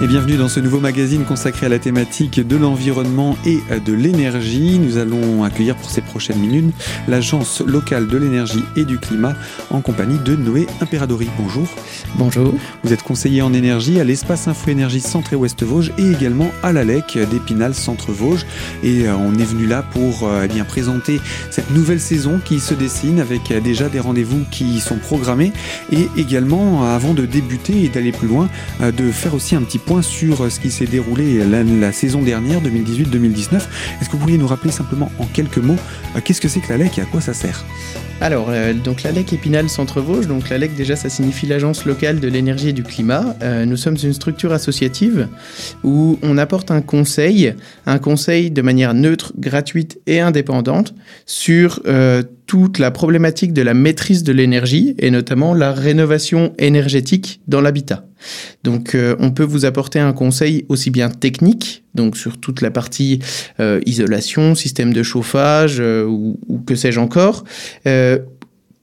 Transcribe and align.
Et 0.00 0.06
bienvenue 0.06 0.36
dans 0.36 0.48
ce 0.48 0.60
nouveau 0.60 0.78
magazine 0.78 1.24
consacré 1.24 1.66
à 1.66 1.68
la 1.68 1.80
thématique 1.80 2.46
de 2.46 2.56
l'environnement 2.56 3.36
et 3.44 3.58
de 3.84 3.92
l'énergie. 3.92 4.78
Nous 4.78 4.96
allons 4.96 5.42
accueillir 5.42 5.74
pour 5.74 5.90
ces 5.90 6.02
prochaines 6.02 6.38
minutes 6.38 6.72
l'Agence 7.08 7.62
locale 7.62 8.06
de 8.06 8.16
l'énergie 8.16 8.62
et 8.76 8.84
du 8.84 8.98
climat 8.98 9.34
en 9.70 9.80
compagnie 9.80 10.20
de 10.20 10.36
Noé 10.36 10.68
Imperadori. 10.80 11.28
Bonjour. 11.36 11.66
Bonjour. 12.14 12.54
Vous 12.84 12.92
êtes 12.92 13.02
conseiller 13.02 13.42
en 13.42 13.52
énergie 13.52 13.98
à 13.98 14.04
l'espace 14.04 14.46
Info 14.46 14.70
Énergie 14.70 15.00
Centre 15.00 15.32
et 15.32 15.36
Ouest 15.36 15.64
Vosges 15.64 15.90
et 15.98 16.12
également 16.12 16.52
à 16.62 16.72
l'ALEC 16.72 17.18
d'Épinal 17.28 17.74
Centre 17.74 18.12
Vosges. 18.12 18.46
Et 18.84 19.08
euh, 19.08 19.16
on 19.16 19.36
est 19.36 19.44
venu 19.44 19.66
là 19.66 19.82
pour 19.82 20.28
euh, 20.28 20.42
eh 20.44 20.48
bien 20.48 20.64
présenter 20.64 21.20
cette 21.50 21.72
nouvelle 21.72 21.98
saison 21.98 22.40
qui 22.44 22.60
se 22.60 22.72
dessine 22.72 23.18
avec 23.18 23.50
euh, 23.50 23.58
déjà 23.58 23.88
des 23.88 23.98
rendez-vous 23.98 24.44
qui 24.52 24.78
sont 24.78 24.98
programmés 24.98 25.52
et 25.90 26.08
également 26.16 26.84
avant 26.84 27.14
de 27.14 27.26
débuter 27.26 27.82
et 27.82 27.88
d'aller 27.88 28.12
plus 28.12 28.28
loin 28.28 28.48
de 28.80 29.10
faire 29.10 29.34
aussi 29.34 29.56
un 29.56 29.62
petit 29.62 29.78
sur 30.02 30.50
ce 30.50 30.60
qui 30.60 30.70
s'est 30.70 30.86
déroulé 30.86 31.42
la, 31.44 31.92
saison 31.92 32.22
dernière, 32.22 32.60
2018-2019. 32.60 33.56
Est-ce 33.56 34.06
que 34.06 34.12
vous 34.12 34.18
pourriez 34.18 34.38
nous 34.38 34.46
rappeler 34.46 34.70
simplement 34.70 35.10
en 35.18 35.24
quelques 35.24 35.58
mots 35.58 35.76
euh, 36.14 36.20
qu'est-ce 36.22 36.40
que 36.40 36.48
c'est 36.48 36.60
que 36.60 36.68
la 36.68 36.78
LEC 36.78 36.98
et 36.98 37.02
à 37.02 37.04
quoi 37.06 37.20
ça 37.20 37.32
sert? 37.34 37.64
Alors, 38.20 38.48
euh, 38.50 38.74
donc 38.74 39.04
la 39.04 39.12
LEC 39.12 39.32
Épinal 39.34 39.68
Centre 39.68 40.00
Vosges, 40.00 40.26
donc 40.26 40.48
la 40.48 40.58
LEC 40.58 40.74
déjà 40.74 40.96
ça 40.96 41.08
signifie 41.08 41.46
l'Agence 41.46 41.84
locale 41.84 42.18
de 42.18 42.26
l'énergie 42.26 42.70
et 42.70 42.72
du 42.72 42.82
climat. 42.82 43.36
Euh, 43.42 43.64
nous 43.64 43.76
sommes 43.76 43.96
une 44.02 44.12
structure 44.12 44.52
associative 44.52 45.28
où 45.84 46.18
on 46.22 46.36
apporte 46.36 46.72
un 46.72 46.80
conseil, 46.80 47.54
un 47.86 47.98
conseil 47.98 48.50
de 48.50 48.60
manière 48.60 48.92
neutre, 48.92 49.32
gratuite 49.38 50.00
et 50.06 50.20
indépendante 50.20 50.94
sur 51.26 51.80
toute 52.48 52.78
la 52.78 52.90
problématique 52.90 53.52
de 53.52 53.60
la 53.62 53.74
maîtrise 53.74 54.24
de 54.24 54.32
l'énergie 54.32 54.96
et 54.98 55.10
notamment 55.10 55.54
la 55.54 55.70
rénovation 55.70 56.54
énergétique 56.58 57.40
dans 57.46 57.60
l'habitat. 57.60 58.06
Donc 58.64 58.94
euh, 58.94 59.14
on 59.20 59.30
peut 59.30 59.44
vous 59.44 59.66
apporter 59.66 60.00
un 60.00 60.14
conseil 60.14 60.64
aussi 60.68 60.90
bien 60.90 61.10
technique, 61.10 61.84
donc 61.94 62.16
sur 62.16 62.38
toute 62.38 62.60
la 62.60 62.70
partie 62.70 63.20
euh, 63.60 63.80
isolation, 63.86 64.54
système 64.54 64.92
de 64.92 65.02
chauffage 65.02 65.78
euh, 65.80 66.04
ou, 66.04 66.38
que 66.66 66.74
sais-je 66.74 67.00
encore, 67.00 67.44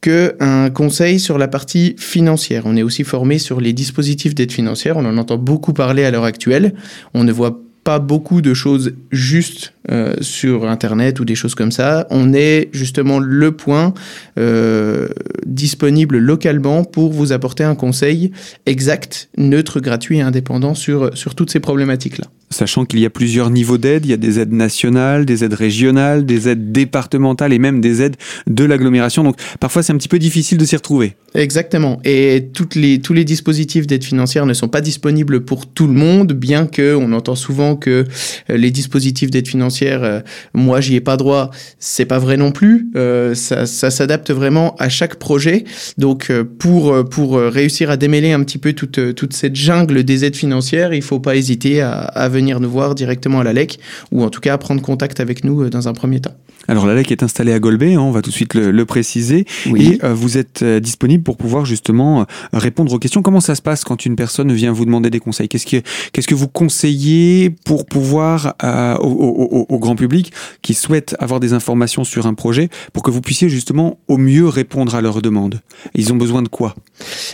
qu'un 0.01 0.69
conseil 0.69 1.19
sur 1.19 1.37
la 1.37 1.47
partie 1.47 1.95
financière. 1.97 2.63
On 2.65 2.75
est 2.75 2.83
aussi 2.83 3.03
formé 3.03 3.39
sur 3.39 3.59
les 3.59 3.73
dispositifs 3.73 4.35
d'aide 4.35 4.51
financière, 4.51 4.97
on 4.97 5.05
en 5.05 5.17
entend 5.17 5.37
beaucoup 5.37 5.73
parler 5.73 6.03
à 6.03 6.11
l'heure 6.11 6.25
actuelle. 6.25 6.73
On 7.13 7.23
ne 7.23 7.31
voit 7.31 7.59
pas 7.85 7.99
beaucoup 7.99 8.41
de 8.41 8.55
choses 8.55 8.93
justes 9.11 9.73
euh, 9.91 10.15
sur 10.19 10.67
Internet 10.67 11.19
ou 11.19 11.25
des 11.25 11.35
choses 11.35 11.53
comme 11.53 11.71
ça. 11.71 12.07
On 12.09 12.33
est 12.33 12.69
justement 12.73 13.19
le 13.19 13.51
point 13.51 13.93
euh, 14.39 15.07
disponible 15.45 16.17
localement 16.17 16.83
pour 16.83 17.13
vous 17.13 17.31
apporter 17.31 17.63
un 17.63 17.75
conseil 17.75 18.31
exact, 18.65 19.29
neutre, 19.37 19.79
gratuit 19.79 20.17
et 20.17 20.21
indépendant 20.21 20.73
sur, 20.73 21.15
sur 21.15 21.35
toutes 21.35 21.51
ces 21.51 21.59
problématiques-là. 21.59 22.25
Sachant 22.55 22.85
qu'il 22.85 22.99
y 22.99 23.05
a 23.05 23.09
plusieurs 23.09 23.49
niveaux 23.49 23.77
d'aide, 23.77 24.05
il 24.05 24.11
y 24.11 24.13
a 24.13 24.17
des 24.17 24.39
aides 24.39 24.53
nationales, 24.53 25.25
des 25.25 25.43
aides 25.43 25.55
régionales, 25.55 26.25
des 26.25 26.47
aides 26.47 26.71
départementales 26.71 27.51
et 27.51 27.59
même 27.59 27.81
des 27.81 28.01
aides 28.01 28.15
de 28.47 28.63
l'agglomération. 28.63 29.25
Donc 29.25 29.35
parfois 29.59 29.83
c'est 29.83 29.91
un 29.91 29.97
petit 29.97 30.07
peu 30.07 30.19
difficile 30.19 30.57
de 30.57 30.63
s'y 30.63 30.77
retrouver. 30.77 31.17
Exactement. 31.33 31.99
Et 32.05 32.47
les, 32.75 32.99
tous 33.01 33.13
les 33.13 33.25
dispositifs 33.25 33.87
d'aide 33.87 34.05
financière 34.05 34.45
ne 34.45 34.53
sont 34.53 34.69
pas 34.69 34.79
disponibles 34.79 35.43
pour 35.43 35.67
tout 35.67 35.85
le 35.85 35.91
monde, 35.91 36.31
bien 36.31 36.65
que 36.65 36.95
on 36.95 37.11
entend 37.11 37.35
souvent 37.35 37.75
que 37.75 38.05
euh, 38.49 38.55
les 38.55 38.71
dispositifs 38.71 39.31
d'aide 39.31 39.49
financière, 39.49 40.05
euh, 40.05 40.21
moi 40.53 40.79
j'y 40.79 40.95
ai 40.95 41.01
pas 41.01 41.17
droit, 41.17 41.51
c'est 41.77 42.05
pas 42.05 42.19
vrai 42.19 42.37
non 42.37 42.53
plus. 42.53 42.87
Euh, 42.95 43.35
ça, 43.35 43.65
s'adapte 43.65 44.31
vraiment 44.31 44.77
à 44.79 44.87
chaque 44.87 45.15
projet. 45.15 45.65
Donc 45.97 46.31
pour 46.57 47.03
pour 47.09 47.37
réussir 47.37 47.89
à 47.89 47.97
démêler 47.97 48.31
un 48.31 48.41
petit 48.43 48.59
peu 48.59 48.71
toute 48.71 49.13
toute 49.13 49.33
cette 49.33 49.57
jungle 49.57 50.05
des 50.05 50.23
aides 50.23 50.37
financières, 50.37 50.93
il 50.93 51.01
faut 51.01 51.19
pas 51.19 51.35
hésiter 51.35 51.81
à 51.81 52.29
venir 52.29 52.44
nous 52.53 52.69
voir 52.69 52.95
directement 52.95 53.39
à 53.39 53.43
la 53.43 53.53
LEC 53.53 53.79
ou 54.11 54.23
en 54.23 54.29
tout 54.29 54.41
cas 54.41 54.57
prendre 54.57 54.81
contact 54.81 55.19
avec 55.19 55.43
nous 55.43 55.69
dans 55.69 55.87
un 55.87 55.93
premier 55.93 56.21
temps. 56.21 56.35
Alors 56.67 56.87
la 56.87 56.95
LEC 56.95 57.11
est 57.11 57.23
installée 57.23 57.53
à 57.53 57.59
Golbet, 57.59 57.93
hein, 57.93 57.99
on 57.99 58.11
va 58.11 58.21
tout 58.21 58.31
de 58.31 58.35
suite 58.35 58.55
le, 58.55 58.85
préciser, 58.85 59.45
et 59.75 59.99
euh, 60.03 60.13
vous 60.13 60.37
êtes 60.37 60.61
euh, 60.61 60.79
disponible 60.79 61.23
pour 61.23 61.37
pouvoir 61.37 61.65
justement 61.65 62.21
euh, 62.21 62.25
répondre 62.53 62.91
aux 62.93 62.99
questions. 62.99 63.21
Comment 63.21 63.39
ça 63.39 63.55
se 63.55 63.61
passe 63.61 63.83
quand 63.83 64.05
une 64.05 64.15
personne 64.15 64.51
vient 64.51 64.71
vous 64.71 64.85
demander 64.85 65.09
des 65.09 65.19
conseils? 65.19 65.47
Qu'est-ce 65.47 65.65
que 65.65 65.77
qu'est-ce 66.11 66.27
que 66.27 66.35
vous 66.35 66.47
conseillez 66.47 67.49
pour 67.49 67.85
pouvoir 67.85 68.55
au, 68.99 69.79
grand 69.79 69.95
public 69.95 70.31
qui 70.61 70.73
souhaite 70.73 71.15
avoir 71.19 71.39
des 71.39 71.53
informations 71.53 72.03
sur 72.03 72.25
un 72.25 72.33
projet, 72.33 72.69
pour 72.93 73.03
que 73.03 73.11
vous 73.11 73.21
puissiez 73.21 73.49
justement 73.49 73.99
au 74.07 74.17
mieux 74.17 74.47
répondre 74.47 74.95
à 74.95 75.01
leurs 75.01 75.21
demandes? 75.21 75.61
Ils 75.93 76.13
ont 76.13 76.17
besoin 76.17 76.41
de 76.41 76.47
quoi? 76.47 76.75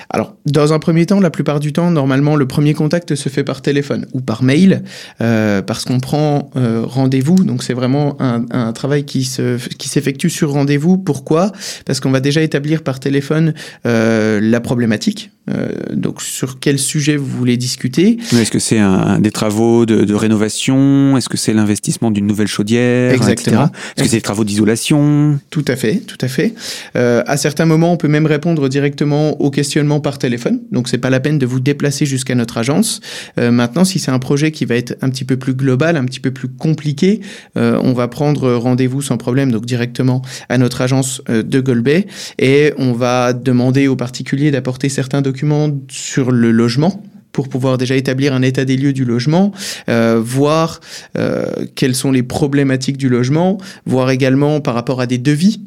Alors 0.09 0.35
dans 0.45 0.73
un 0.73 0.79
premier 0.79 1.05
temps, 1.05 1.19
la 1.19 1.29
plupart 1.29 1.59
du 1.59 1.71
temps, 1.71 1.91
normalement, 1.91 2.35
le 2.35 2.47
premier 2.47 2.73
contact 2.73 3.15
se 3.15 3.29
fait 3.29 3.43
par 3.43 3.61
téléphone 3.61 4.07
ou 4.13 4.21
par 4.21 4.43
mail, 4.43 4.83
parce 5.19 5.85
qu'on 5.85 5.99
prend 5.99 6.49
rendez-vous. 6.55 7.43
Donc 7.43 7.63
c'est 7.63 7.73
vraiment 7.73 8.15
un, 8.19 8.45
un 8.51 8.73
travail 8.73 9.05
qui 9.05 9.29
qui 9.77 9.89
s'effectue 9.89 10.29
sur 10.29 10.51
rendez-vous. 10.51 10.97
Pourquoi? 10.97 11.51
Parce 11.85 11.99
qu'on 11.99 12.11
va 12.11 12.19
déjà 12.19 12.41
établir 12.41 12.83
par 12.83 12.99
téléphone 12.99 13.53
euh, 13.85 14.39
la 14.41 14.59
problématique. 14.59 15.31
Euh, 15.49 15.69
donc 15.93 16.21
sur 16.21 16.59
quel 16.59 16.77
sujet 16.77 17.17
vous 17.17 17.25
voulez 17.25 17.57
discuter? 17.57 18.17
Est-ce 18.31 18.51
que 18.51 18.59
c'est 18.59 18.79
des 19.19 19.31
travaux 19.31 19.85
de, 19.85 20.13
rénovation? 20.13 21.17
Est-ce 21.17 21.29
que 21.29 21.37
c'est 21.37 21.53
l'investissement 21.53 22.11
d'une 22.11 22.27
nouvelle 22.27 22.47
chaudière 22.47 23.13
Exactement. 23.13 23.63
Est-ce 23.63 24.03
que 24.03 24.09
c'est 24.09 24.17
des 24.17 24.21
travaux 24.21 24.43
d'isolation? 24.43 25.39
Tout 25.49 25.65
à 25.67 25.75
fait, 25.75 25.95
tout 25.95 26.17
à 26.21 26.27
fait. 26.27 26.53
Euh, 26.95 27.23
à 27.25 27.37
certains 27.37 27.65
moments, 27.65 27.91
on 27.91 27.97
peut 27.97 28.07
même 28.07 28.25
répondre 28.25 28.69
directement 28.69 29.41
au 29.41 29.49
questionnement 29.49 29.99
par 29.99 30.19
téléphone. 30.19 30.61
Donc 30.71 30.87
c'est 30.87 30.99
pas 30.99 31.09
la 31.09 31.19
peine 31.19 31.39
de 31.39 31.45
vous 31.45 31.59
déplacer 31.59 32.05
jusqu'à 32.05 32.35
notre 32.35 32.57
agence. 32.57 33.01
maintenant, 33.37 33.83
si 33.83 33.99
c'est 33.99 34.11
un 34.11 34.19
projet 34.19 34.51
qui 34.51 34.65
va 34.65 34.75
être 34.75 34.80
un 35.01 35.09
petit 35.09 35.25
peu 35.25 35.37
plus 35.37 35.53
global, 35.53 35.97
un 35.97 36.05
petit 36.05 36.19
peu 36.19 36.31
plus 36.31 36.47
compliqué, 36.47 37.21
on 37.55 37.93
va 37.93 38.07
prendre 38.07 38.53
rendez-vous 38.53 39.01
sans 39.01 39.17
problème, 39.17 39.51
donc 39.51 39.65
directement 39.65 40.21
à 40.49 40.57
notre 40.57 40.81
agence 40.81 41.21
euh, 41.29 41.43
de 41.43 41.59
Golbet. 41.59 42.07
Et 42.39 42.73
on 42.77 42.93
va 42.93 43.33
demander 43.33 43.87
aux 43.87 43.95
particuliers 43.95 44.51
d'apporter 44.51 44.89
certains 44.89 45.21
documents 45.21 45.69
sur 45.89 46.31
le 46.31 46.51
logement 46.51 47.03
pour 47.31 47.47
pouvoir 47.47 47.77
déjà 47.77 47.95
établir 47.95 48.33
un 48.33 48.41
état 48.41 48.65
des 48.65 48.75
lieux 48.75 48.91
du 48.91 49.05
logement, 49.05 49.53
euh, 49.87 50.21
voir 50.21 50.81
euh, 51.17 51.45
quelles 51.75 51.95
sont 51.95 52.11
les 52.11 52.23
problématiques 52.23 52.97
du 52.97 53.07
logement, 53.07 53.57
voir 53.85 54.09
également 54.09 54.59
par 54.59 54.73
rapport 54.73 54.99
à 54.99 55.07
des 55.07 55.17
devis 55.17 55.61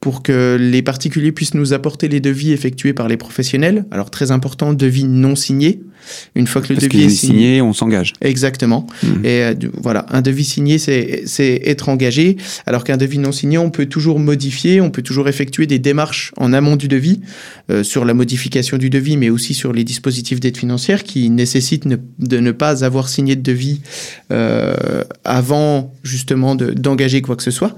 pour 0.00 0.22
que 0.22 0.56
les 0.60 0.82
particuliers 0.82 1.32
puissent 1.32 1.54
nous 1.54 1.72
apporter 1.72 2.08
les 2.08 2.20
devis 2.20 2.52
effectués 2.52 2.92
par 2.92 3.08
les 3.08 3.16
professionnels. 3.16 3.84
Alors 3.90 4.10
très 4.10 4.30
important, 4.30 4.72
devis 4.72 5.04
non 5.04 5.34
signés. 5.34 5.80
Une 6.34 6.46
fois 6.46 6.62
que 6.62 6.72
le 6.72 6.78
devis 6.78 7.04
est 7.04 7.08
signé, 7.08 7.60
on 7.60 7.72
s'engage. 7.72 8.12
Exactement. 8.20 8.86
Mmh. 9.02 9.24
Et 9.24 9.42
euh, 9.42 9.54
voilà, 9.74 10.06
un 10.10 10.22
devis 10.22 10.44
signé, 10.44 10.78
c'est 10.78 11.62
être 11.64 11.88
engagé, 11.88 12.36
alors 12.66 12.84
qu'un 12.84 12.96
devis 12.96 13.18
non 13.18 13.32
signé, 13.32 13.58
on 13.58 13.70
peut 13.70 13.86
toujours 13.86 14.18
modifier, 14.18 14.80
on 14.80 14.90
peut 14.90 15.02
toujours 15.02 15.28
effectuer 15.28 15.66
des 15.66 15.78
démarches 15.78 16.32
en 16.36 16.52
amont 16.52 16.76
du 16.76 16.88
devis 16.88 17.20
euh, 17.70 17.82
sur 17.82 18.04
la 18.04 18.14
modification 18.14 18.78
du 18.78 18.90
devis, 18.90 19.16
mais 19.16 19.30
aussi 19.30 19.54
sur 19.54 19.72
les 19.72 19.84
dispositifs 19.84 20.40
d'aide 20.40 20.56
financière 20.56 21.02
qui 21.02 21.28
nécessitent 21.30 21.86
de 21.88 22.38
ne 22.38 22.52
pas 22.52 22.84
avoir 22.84 23.08
signé 23.08 23.36
de 23.36 23.42
devis 23.42 23.80
euh, 24.30 25.04
avant 25.24 25.92
justement 26.02 26.54
d'engager 26.54 27.22
quoi 27.22 27.36
que 27.36 27.42
ce 27.42 27.50
soit. 27.50 27.76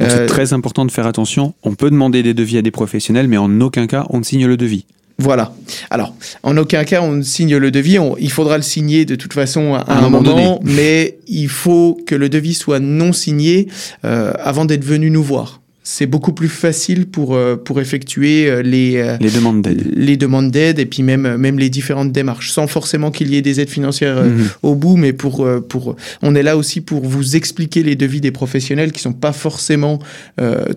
C'est 0.00 0.26
très 0.26 0.52
important 0.52 0.84
de 0.84 0.90
faire 0.90 1.06
attention. 1.06 1.54
On 1.62 1.74
peut 1.74 1.90
demander 1.90 2.22
des 2.22 2.34
devis 2.34 2.58
à 2.58 2.62
des 2.62 2.70
professionnels, 2.70 3.28
mais 3.28 3.36
en 3.36 3.60
aucun 3.60 3.86
cas 3.86 4.06
on 4.10 4.18
ne 4.18 4.24
signe 4.24 4.46
le 4.46 4.56
devis. 4.56 4.86
Voilà. 5.18 5.54
Alors, 5.88 6.14
en 6.42 6.56
aucun 6.58 6.84
cas, 6.84 7.00
on 7.00 7.22
signe 7.22 7.56
le 7.56 7.70
devis. 7.70 7.96
il 8.18 8.30
faudra 8.30 8.58
le 8.58 8.62
signer 8.62 9.06
de 9.06 9.14
toute 9.14 9.32
façon 9.32 9.74
à, 9.74 9.84
un, 9.88 10.02
moment, 10.02 10.20
donné. 10.20 10.58
mais 10.62 11.18
il 11.26 11.48
faut 11.48 11.98
que 12.06 12.14
le 12.14 12.28
devis 12.28 12.54
soit 12.54 12.80
non 12.80 13.12
signé 13.12 13.68
euh, 14.04 14.32
avant 14.38 14.66
d'être 14.66 14.84
venu 14.84 15.10
nous 15.10 15.22
voir. 15.22 15.62
C'est 15.88 16.06
beaucoup 16.06 16.32
plus 16.32 16.48
facile 16.48 17.06
pour, 17.06 17.36
euh, 17.36 17.54
pour 17.54 17.80
effectuer 17.80 18.50
euh, 18.50 18.60
les, 18.60 19.16
les 19.20 19.30
demandes 19.30 19.62
d'aide. 19.62 19.88
Les 19.94 20.16
demandes 20.16 20.50
d'aide 20.50 20.80
et 20.80 20.86
puis 20.86 21.04
même, 21.04 21.36
même 21.36 21.60
les 21.60 21.70
différentes 21.70 22.10
démarches, 22.10 22.50
sans 22.50 22.66
forcément 22.66 23.12
qu'il 23.12 23.30
y 23.30 23.36
ait 23.36 23.42
des 23.42 23.60
aides 23.60 23.70
financières 23.70 24.24
mhm. 24.24 24.48
au 24.64 24.74
bout, 24.74 24.96
mais 24.96 25.12
pour, 25.12 25.48
pour, 25.68 25.94
on 26.22 26.34
est 26.34 26.42
là 26.42 26.56
aussi 26.56 26.80
pour 26.80 27.04
vous 27.04 27.36
expliquer 27.36 27.84
les 27.84 27.94
devis 27.94 28.20
des 28.20 28.32
professionnels 28.32 28.90
qui 28.90 29.00
sont 29.00 29.12
pas 29.12 29.32
forcément 29.32 30.00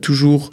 toujours 0.01 0.51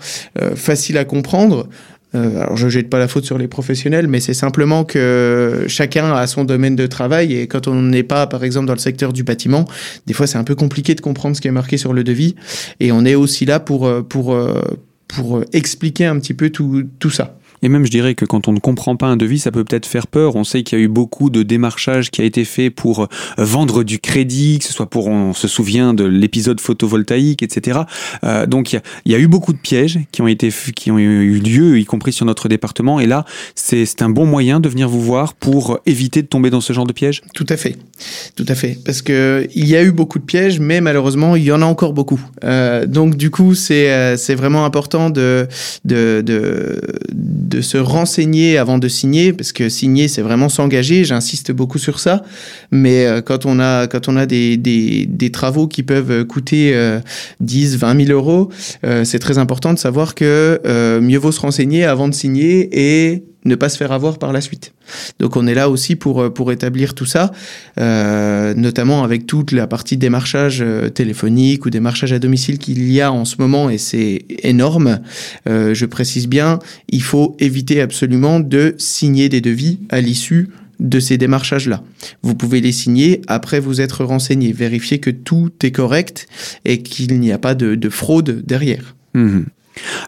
faciles 0.55 0.97
à 0.97 1.05
comprendre. 1.05 1.69
Euh, 2.15 2.41
alors 2.41 2.57
je 2.57 2.69
jette 2.69 2.89
pas 2.89 2.99
la 2.99 3.09
faute 3.09 3.25
sur 3.25 3.37
les 3.37 3.49
professionnels, 3.49 4.07
mais 4.07 4.21
c'est 4.21 4.35
simplement 4.35 4.85
que 4.85 5.65
chacun 5.69 6.13
a 6.13 6.27
son 6.27 6.45
domaine 6.45 6.77
de 6.77 6.87
travail 6.87 7.35
et 7.35 7.47
quand 7.47 7.67
on 7.67 7.83
n'est 7.83 8.05
pas, 8.05 8.27
par 8.27 8.45
exemple, 8.45 8.67
dans 8.67 8.75
le 8.75 8.79
secteur 8.79 9.13
du 9.13 9.25
bâtiment, 9.25 9.65
des 10.07 10.15
fois 10.15 10.27
c'est 10.27 10.39
un 10.39 10.45
peu 10.45 10.55
compliqué 10.55 10.95
de 10.95 11.01
comprendre 11.01 11.37
ce 11.37 11.41
qui 11.41 11.49
est 11.49 11.53
marqué 11.53 11.77
sur 11.77 11.93
le 11.93 12.05
devis. 12.05 12.37
Et 12.81 12.93
on 12.93 13.05
est 13.05 13.15
aussi 13.15 13.45
là 13.45 13.61
pour 13.61 13.87
euh, 13.87 14.03
pour 14.03 14.35
euh, 14.35 14.63
pour 15.09 15.43
expliquer 15.53 16.07
un 16.07 16.19
petit 16.19 16.35
peu 16.35 16.51
tout, 16.51 16.85
tout 16.99 17.11
ça. 17.11 17.39
Et 17.63 17.69
même, 17.69 17.85
je 17.85 17.91
dirais 17.91 18.15
que 18.15 18.25
quand 18.25 18.49
on 18.49 18.53
ne 18.53 18.59
comprend 18.59 18.97
pas 18.97 19.07
un 19.07 19.17
devis, 19.17 19.39
ça 19.39 19.51
peut 19.51 19.65
peut-être 19.65 19.87
faire 19.87 20.07
peur. 20.07 20.37
On 20.37 20.45
sait 20.45 20.63
qu'il 20.63 20.79
y 20.79 20.81
a 20.81 20.85
eu 20.85 20.89
beaucoup 20.89 21.31
de 21.31 21.43
démarchage 21.43 22.11
qui 22.11 22.21
a 22.21 22.25
été 22.25 22.45
fait 22.45 22.71
pour 22.71 23.03
euh, 23.03 23.07
vendre 23.39 23.83
du 23.83 23.99
crédit, 23.99 24.59
que 24.59 24.65
ce 24.65 24.73
soit 24.73 24.89
pour, 24.89 25.09
on 25.09 25.33
se 25.33 25.49
souvient 25.49 25.95
de 25.95 26.05
l'épisode 26.05 26.61
photovoltaïque, 26.61 27.43
etc. 27.43 27.81
Euh, 28.25 28.47
donc, 28.47 28.73
il 28.73 29.13
y, 29.13 29.15
a, 29.15 29.19
eu 29.19 29.29
beaucoup 29.29 29.53
de 29.53 29.59
pièges 29.59 30.01
qui 30.13 30.23
ont 30.23 30.29
été, 30.29 30.51
qui 30.75 30.91
ont 30.91 30.99
eu 30.99 31.39
lieu, 31.39 31.79
y 31.79 31.85
compris 31.85 32.13
sur 32.13 32.27
notre 32.27 32.49
département. 32.49 33.01
Et 33.01 33.07
là, 33.07 33.25
c'est 33.55 34.03
un 34.03 34.11
bon 34.11 34.27
moyen 34.27 34.61
de 34.61 34.69
venir 34.69 34.89
vous 34.89 35.03
voir 35.03 35.35
pour 35.35 35.79
éviter 35.87 36.23
de 36.23 36.27
tomber 36.27 36.51
dans 36.51 36.61
ce 36.61 36.73
genre 36.73 36.87
de 36.87 36.93
piège. 36.93 37.23
Tout 37.35 37.47
à 37.49 37.57
fait, 37.57 37.77
tout 38.35 38.47
à 38.49 38.55
fait, 38.55 38.79
parce 38.85 39.03
que 39.03 39.47
il 39.55 39.67
y 39.67 39.77
a 39.77 39.83
eu 39.83 39.93
beaucoup 39.93 40.19
de 40.19 40.25
pièges, 40.25 40.61
mais 40.61 40.81
malheureusement, 40.81 41.37
il 41.37 41.45
y 41.45 41.53
en 41.53 41.63
a 41.63 41.67
encore 41.67 41.93
beaucoup. 41.93 42.21
Euh, 42.45 42.87
donc, 42.87 43.17
du 43.17 43.31
coup, 43.31 43.55
c'est 43.55 44.17
c'est 44.17 44.35
vraiment 44.35 44.65
important 44.65 45.11
de 45.11 45.49
de 45.85 46.23
se 47.61 47.79
renseigner 47.79 48.59
avant 48.59 48.79
de 48.79 48.89
signer, 48.89 49.33
parce 49.33 49.53
que 49.53 49.69
signer, 49.69 50.09
c'est 50.09 50.23
vraiment 50.23 50.49
s'engager. 50.49 51.05
J'insiste 51.05 51.53
beaucoup 51.53 51.79
sur 51.79 52.01
ça. 52.01 52.23
Mais 52.71 53.07
euh, 53.07 53.21
quand 53.21 53.47
on 53.47 53.61
a, 53.61 53.87
quand 53.87 54.09
on 54.09 54.17
a 54.17 54.27
des, 54.27 54.57
des, 54.57 55.07
des 55.07 55.31
travaux 55.31 55.69
qui 55.69 55.83
peuvent 55.83 56.25
coûter 56.25 56.75
10, 57.41 57.77
20 57.77 58.07
000 58.07 58.19
euros, 58.19 58.51
euh, 58.85 59.05
c'est 59.05 59.19
très 59.19 59.39
important 59.39 59.73
de 59.73 59.79
savoir 59.79 60.15
que 60.15 60.61
euh, 60.65 61.01
mieux 61.01 61.19
vaut 61.19 61.33
se 61.33 61.41
renseigner 61.41 61.85
avant 61.85 62.09
de 62.09 62.15
signer 62.15 62.69
et 62.73 63.25
ne 63.47 63.55
pas 63.55 63.69
se 63.69 63.77
faire 63.77 63.93
avoir 63.93 64.19
par 64.19 64.33
la 64.33 64.41
suite. 64.41 64.73
Donc 65.19 65.37
on 65.37 65.47
est 65.47 65.55
là 65.55 65.71
aussi 65.71 65.97
pour, 65.97 66.23
euh, 66.23 66.31
pour 66.31 66.53
établir 66.53 66.95
tout 66.95 67.07
ça, 67.07 67.33
euh, 67.79 68.55
notamment 68.55 69.05
avec 69.05 69.27
toute 69.27 69.53
la 69.53 69.67
partie 69.67 69.97
démarchage 69.97 70.61
euh, 70.61 70.89
téléphonique 70.89 71.65
ou 71.67 71.71
démarchage 71.71 72.13
à 72.13 72.19
domicile 72.19 72.59
qu'il 72.59 72.91
y 72.93 73.01
a 73.01 73.13
en 73.13 73.25
ce 73.25 73.37
moment, 73.39 73.71
et 73.71 73.79
c'est 73.79 74.25
énorme. 74.43 75.01
Je 75.47 75.85
précise 75.87 76.29
bien, 76.29 76.59
il 76.89 77.03
faut 77.03 77.37
éviter 77.39 77.81
absolument 77.81 78.41
de 78.41 78.75
signer 78.79 79.29
des 79.29 79.41
devis 79.41 79.79
à 79.91 80.01
l'issue 80.01 80.51
de 80.81 81.01
ces 81.01 81.17
démarchages-là. 81.17 81.83
Vous 82.23 82.35
pouvez 82.35 82.61
les 82.61 82.73
signer 82.73 83.23
après 83.27 83.61
vous 83.61 83.81
être 83.81 84.05
renseigné, 84.05 84.53
vérifier 84.53 84.99
que 84.99 85.11
tout 85.11 85.51
est 85.63 85.71
correct 85.71 86.29
et 86.65 86.83
qu'il 86.83 87.19
n'y 87.21 87.33
a 87.33 87.39
pas 87.39 87.55
de, 87.55 87.75
de 87.75 87.89
fraude 87.89 88.43
derrière. 88.45 88.95
Mmh. 89.15 89.45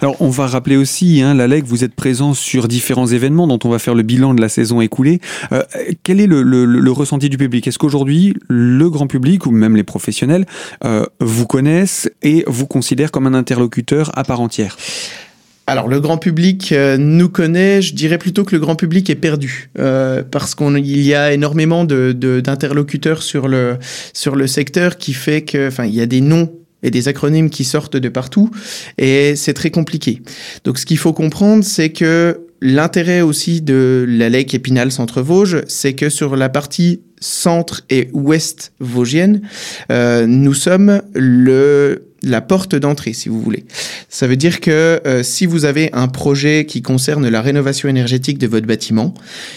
Alors, 0.01 0.21
on 0.21 0.31
va 0.31 0.47
rappeler 0.47 0.77
aussi, 0.77 1.23
hein, 1.23 1.35
l'ALEC, 1.35 1.65
vous 1.65 1.85
êtes 1.85 1.95
présent 1.95 2.35
sur 2.35 2.69
différents 2.69 3.07
événements 3.07 3.47
dont 3.47 3.59
on 3.65 3.69
va 3.69 3.79
faire 3.79 3.95
le 3.95 4.03
bilan 4.03 4.35
de 4.35 4.41
la 4.41 4.49
saison 4.49 4.81
écoulée. 4.81 5.21
Euh, 5.53 5.63
quel 6.03 6.21
est 6.21 6.27
le, 6.27 6.43
le, 6.43 6.65
le, 6.65 6.93
ressenti 6.93 7.29
du 7.29 7.39
public? 7.39 7.67
Est-ce 7.67 7.79
qu'aujourd'hui, 7.79 8.35
le 8.49 8.91
grand 8.91 9.07
public 9.07 9.47
ou 9.47 9.51
même 9.51 9.77
les 9.77 9.85
professionnels 9.85 10.47
euh, 10.85 11.05
vous 11.21 11.47
connaissent 11.47 12.11
et 12.23 12.45
vous 12.47 12.67
considèrent 12.67 13.11
comme 13.11 13.27
un 13.27 13.35
interlocuteur 13.35 14.11
à 14.17 14.25
part 14.25 14.41
entière? 14.41 14.77
Alors 15.69 15.87
le 15.87 16.01
grand 16.01 16.17
public 16.17 16.73
euh, 16.73 16.97
nous 16.97 17.29
connaît, 17.29 17.83
je 17.83 17.95
dirais 17.95 18.17
plutôt 18.17 18.43
que 18.43 18.57
le 18.57 18.59
grand 18.59 18.75
public 18.75 19.11
est 19.11 19.15
perdu 19.15 19.69
euh, 19.79 20.23
parce 20.29 20.55
qu'il 20.55 21.03
y 21.03 21.15
a 21.15 21.35
énormément 21.35 21.85
de 21.85 22.13
d'interlocuteurs 22.13 23.23
sur 23.23 23.49
le 23.49 23.77
sur 24.15 24.35
le 24.35 24.47
secteur 24.47 24.97
qui 24.97 25.13
fait 25.13 25.43
que 25.43 25.69
enfin 25.69 25.85
il 25.85 25.95
y 25.95 26.01
a 26.01 26.07
des 26.07 26.23
noms 26.23 26.51
et 26.83 26.91
des 26.91 27.09
acronymes 27.09 27.51
qui 27.51 27.65
sortent 27.65 27.97
de 27.97 28.09
partout 28.09 28.51
et 28.99 29.37
c'est 29.37 29.55
très 29.55 29.71
compliqué. 29.71 30.23
Donc 30.65 30.79
ce 30.79 30.87
qu'il 30.87 30.99
faut 30.99 31.13
comprendre, 31.13 31.65
c'est 31.65 31.91
que 31.91 32.41
l'intérêt 32.61 33.21
aussi 33.21 33.61
de 33.61 34.05
la 34.09 34.29
LEC 34.29 34.55
Épinal 34.55 34.91
Centre 34.91 35.23
Vosges, 35.23 35.63
c'est 35.69 35.95
que 35.95 36.09
sur 36.09 36.37
la 36.37 36.49
partie 36.49 37.01
centre 37.21 37.85
et 37.91 38.09
ouest 38.13 38.73
vosgienne, 38.81 39.43
euh, 39.91 40.27
nous 40.27 40.55
sommes 40.55 41.03
le 41.15 42.05
la 42.23 42.41
porte 42.41 42.75
d'entrée, 42.75 43.13
si 43.13 43.29
vous 43.29 43.41
voulez. 43.41 43.65
Ça 44.09 44.27
veut 44.27 44.37
dire 44.37 44.61
que 44.61 45.01
euh, 45.07 45.23
si 45.23 45.47
vous 45.47 45.65
avez 45.65 45.91
un 45.93 46.09
projet 46.09 46.67
qui 46.67 46.83
concerne 46.83 47.29
la 47.29 47.41
rénovation 47.41 47.89
énergétique 47.89 48.39
de 48.39 48.49
votre 48.49 48.67
bâtiment, 48.67 49.15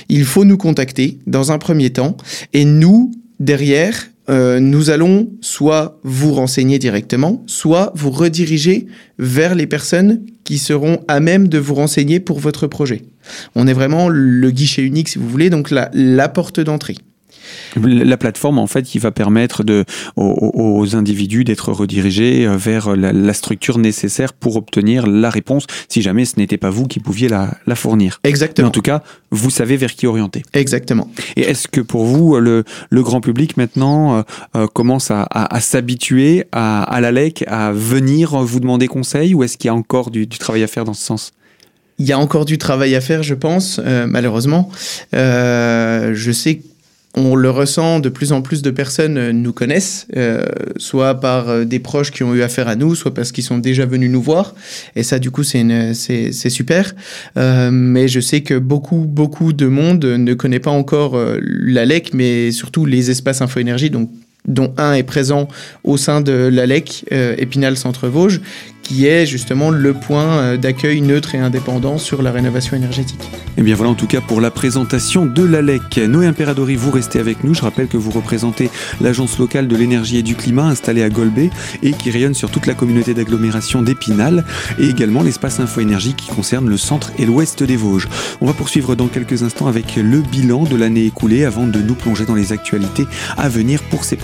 il 0.10 0.26
faut 0.26 0.46
nous 0.46 0.58
contacter 0.58 1.18
dans 1.26 1.52
un 1.52 1.58
premier 1.58 1.90
temps 1.90 2.18
et 2.54 2.66
nous, 2.66 3.12
derrière, 3.40 4.11
euh, 4.32 4.60
nous 4.60 4.90
allons 4.90 5.30
soit 5.42 6.00
vous 6.04 6.34
renseigner 6.34 6.80
directement, 6.80 7.44
soit 7.48 7.92
vous 7.96 8.12
rediriger 8.12 8.88
vers 9.20 9.56
les 9.56 9.68
personnes 9.68 10.26
qui 10.44 10.58
seront 10.58 11.00
à 11.08 11.20
même 11.20 11.48
de 11.48 11.58
vous 11.58 11.76
renseigner 11.76 12.20
pour 12.20 12.40
votre 12.40 12.68
projet. 12.68 13.02
On 13.56 13.68
est 13.68 13.74
vraiment 13.74 14.08
le 14.10 14.52
guichet 14.52 14.84
unique, 14.84 15.10
si 15.10 15.20
vous 15.20 15.28
voulez, 15.28 15.50
donc 15.50 15.70
la, 15.70 15.90
la 15.94 16.30
porte 16.30 16.60
d'entrée. 16.60 16.96
La 17.76 18.18
plateforme, 18.18 18.60
en 18.60 18.68
fait, 18.68 18.84
qui 18.84 19.00
va 19.00 19.12
permettre 19.12 19.64
de, 19.64 19.86
aux, 20.16 20.96
individus 20.96 21.44
d'être 21.44 21.72
redirigés 21.72 22.46
euh, 22.46 22.58
vers 22.58 22.96
la, 22.96 23.34
structure 23.34 23.78
nécessaire 23.78 24.34
pour 24.34 24.58
obtenir 24.58 25.08
la 25.08 25.30
réponse, 25.30 25.66
si 25.88 26.02
jamais 26.02 26.26
ce 26.26 26.38
n'était 26.38 26.58
pas 26.58 26.70
vous 26.70 26.86
qui 26.86 27.00
pouviez 27.00 27.30
la, 27.30 27.56
la 27.66 27.76
fournir. 27.76 28.20
Exactement. 28.24 28.66
Mais 28.66 28.70
en 28.70 28.72
tout 28.72 28.82
cas, 28.82 29.04
vous 29.32 29.50
savez 29.50 29.78
vers 29.78 29.94
qui 29.94 30.06
orienter. 30.06 30.44
Exactement. 30.54 31.10
Et 31.36 31.42
est-ce 31.42 31.68
que 31.68 31.82
pour 31.82 32.06
vous, 32.06 32.38
le, 32.38 32.64
le 32.90 33.04
grand 33.04 33.22
public 33.22 33.58
maintenant 33.58 34.18
euh, 34.18 34.22
euh, 34.56 34.68
commence 34.68 35.12
à, 35.12 35.24
à, 35.24 35.56
à 35.56 35.60
s'habituer 35.62 36.46
à, 36.52 36.84
à 36.84 37.00
la 37.02 37.12
LEC, 37.12 37.44
à 37.48 37.72
venir 37.72 38.38
vous 38.38 38.60
demander 38.60 38.88
conseil, 38.88 39.34
ou 39.34 39.44
est-ce 39.44 39.58
qu'il 39.58 39.68
y 39.68 39.72
a 39.72 39.76
encore 39.76 40.12
du, 40.12 40.28
du 40.28 40.38
travail 40.38 40.64
à 40.64 40.68
faire 40.68 40.86
dans 40.86 40.94
ce 40.94 41.04
sens? 41.04 41.34
Il 42.02 42.08
y 42.08 42.14
a 42.14 42.18
encore 42.18 42.46
du 42.46 42.58
travail 42.58 42.96
à 42.96 43.02
faire, 43.02 43.22
je 43.22 43.36
pense, 43.36 43.80
euh, 43.86 44.08
malheureusement. 44.08 44.72
Euh, 45.14 46.14
je 46.16 46.32
sais 46.32 46.62
on 47.16 47.36
le 47.36 47.50
ressent, 47.50 48.00
de 48.00 48.10
plus 48.10 48.32
en 48.32 48.42
plus 48.42 48.62
de 48.62 48.72
personnes 48.72 49.18
euh, 49.18 49.34
nous 49.34 49.52
connaissent, 49.52 50.08
euh, 50.16 50.46
soit 50.78 51.16
par 51.16 51.50
euh, 51.50 51.66
des 51.66 51.80
proches 51.80 52.12
qui 52.12 52.24
ont 52.24 52.34
eu 52.34 52.42
affaire 52.42 52.68
à 52.68 52.76
nous, 52.76 52.96
soit 52.96 53.14
parce 53.14 53.32
qu'ils 53.32 53.44
sont 53.44 53.58
déjà 53.58 53.86
venus 53.86 54.10
nous 54.10 54.22
voir. 54.22 54.56
Et 54.96 55.04
ça, 55.04 55.20
du 55.20 55.30
coup, 55.30 55.44
c'est 55.44 56.32
super. 56.32 56.94
Euh, 57.38 57.70
mais 57.72 58.08
je 58.08 58.20
sais 58.20 58.42
que 58.42 58.58
beaucoup, 58.58 59.06
beaucoup 59.08 59.52
de 59.52 59.68
monde 59.68 60.06
ne 60.06 60.34
connaît 60.34 60.60
pas 60.60 60.72
encore 60.72 61.16
euh, 61.16 61.38
la 61.42 61.86
LEC, 61.86 62.14
mais 62.14 62.52
surtout 62.52 62.86
les 62.86 63.12
espaces 63.12 63.42
info-énergie, 63.42 63.90
donc 63.90 64.10
dont 64.48 64.74
un 64.78 64.94
est 64.94 65.04
présent 65.04 65.48
au 65.84 65.98
sein 65.98 66.22
de 66.22 66.50
l'ALEC 66.52 67.06
euh, 67.12 67.36
Épinal 67.38 67.78
Centre 67.78 68.08
Vosges, 68.08 68.42
qui 68.82 69.06
est 69.06 69.26
justement 69.26 69.70
le 69.70 69.94
point 69.94 70.38
euh, 70.38 70.58
d'accueil 70.58 71.02
neutre 71.02 71.36
et 71.36 71.38
indépendant 71.38 71.98
sur 71.98 72.22
la 72.22 72.32
rénovation 72.32 72.76
énergétique. 72.76 73.22
Et 73.22 73.60
eh 73.60 73.62
bien 73.62 73.76
voilà 73.76 73.92
en 73.92 73.96
tout 73.96 74.08
cas 74.08 74.22
pour 74.22 74.42
la 74.42 74.52
présentation 74.52 75.26
de 75.26 75.44
l'ALEC. 75.44 75.98
Noé 75.98 76.26
Imperadori, 76.26 76.76
vous 76.76 76.92
restez 76.92 77.20
avec 77.20 77.44
nous. 77.44 77.54
Je 77.54 77.62
rappelle 77.62 77.88
que 77.88 77.98
vous 77.98 78.12
représentez 78.12 78.70
l'agence 79.00 79.38
locale 79.38 79.68
de 79.68 79.76
l'énergie 79.76 80.18
et 80.18 80.24
du 80.24 80.36
climat 80.36 80.66
installée 80.66 81.04
à 81.04 81.10
Golbet 81.10 81.50
et 81.84 81.92
qui 81.92 82.12
rayonne 82.12 82.34
sur 82.34 82.50
toute 82.50 82.66
la 82.66 82.74
communauté 82.74 83.14
d'agglomération 83.14 83.82
d'Épinal 83.82 84.46
et 84.80 84.88
également 84.88 85.22
l'espace 85.22 85.60
info-énergie 85.60 86.14
qui 86.14 86.30
concerne 86.30 86.68
le 86.68 86.78
centre 86.78 87.12
et 87.20 87.26
l'ouest 87.26 87.64
des 87.64 87.76
Vosges. 87.76 88.08
On 88.42 88.46
va 88.46 88.54
poursuivre 88.54 88.96
dans 88.96 89.08
quelques 89.08 89.44
instants 89.44 89.68
avec 89.68 89.96
le 89.96 90.20
bilan 90.20 90.64
de 90.64 90.76
l'année 90.76 91.06
écoulée 91.06 91.46
avant 91.46 91.68
de 91.68 91.80
nous 91.80 91.96
plonger 91.96 92.26
dans 92.26 92.36
les 92.36 92.52
actualités 92.52 93.06
à 93.38 93.50
venir 93.50 93.84
pour 93.84 94.06
ces 94.06 94.16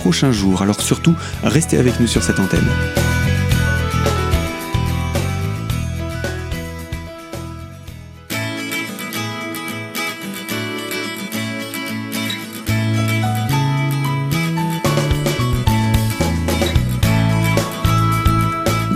Alors 0.62 0.80
surtout, 0.80 1.14
restez 1.42 1.76
avec 1.76 2.00
nous 2.00 2.06
sur 2.06 2.22
cette 2.22 2.40
antenne. 2.40 2.66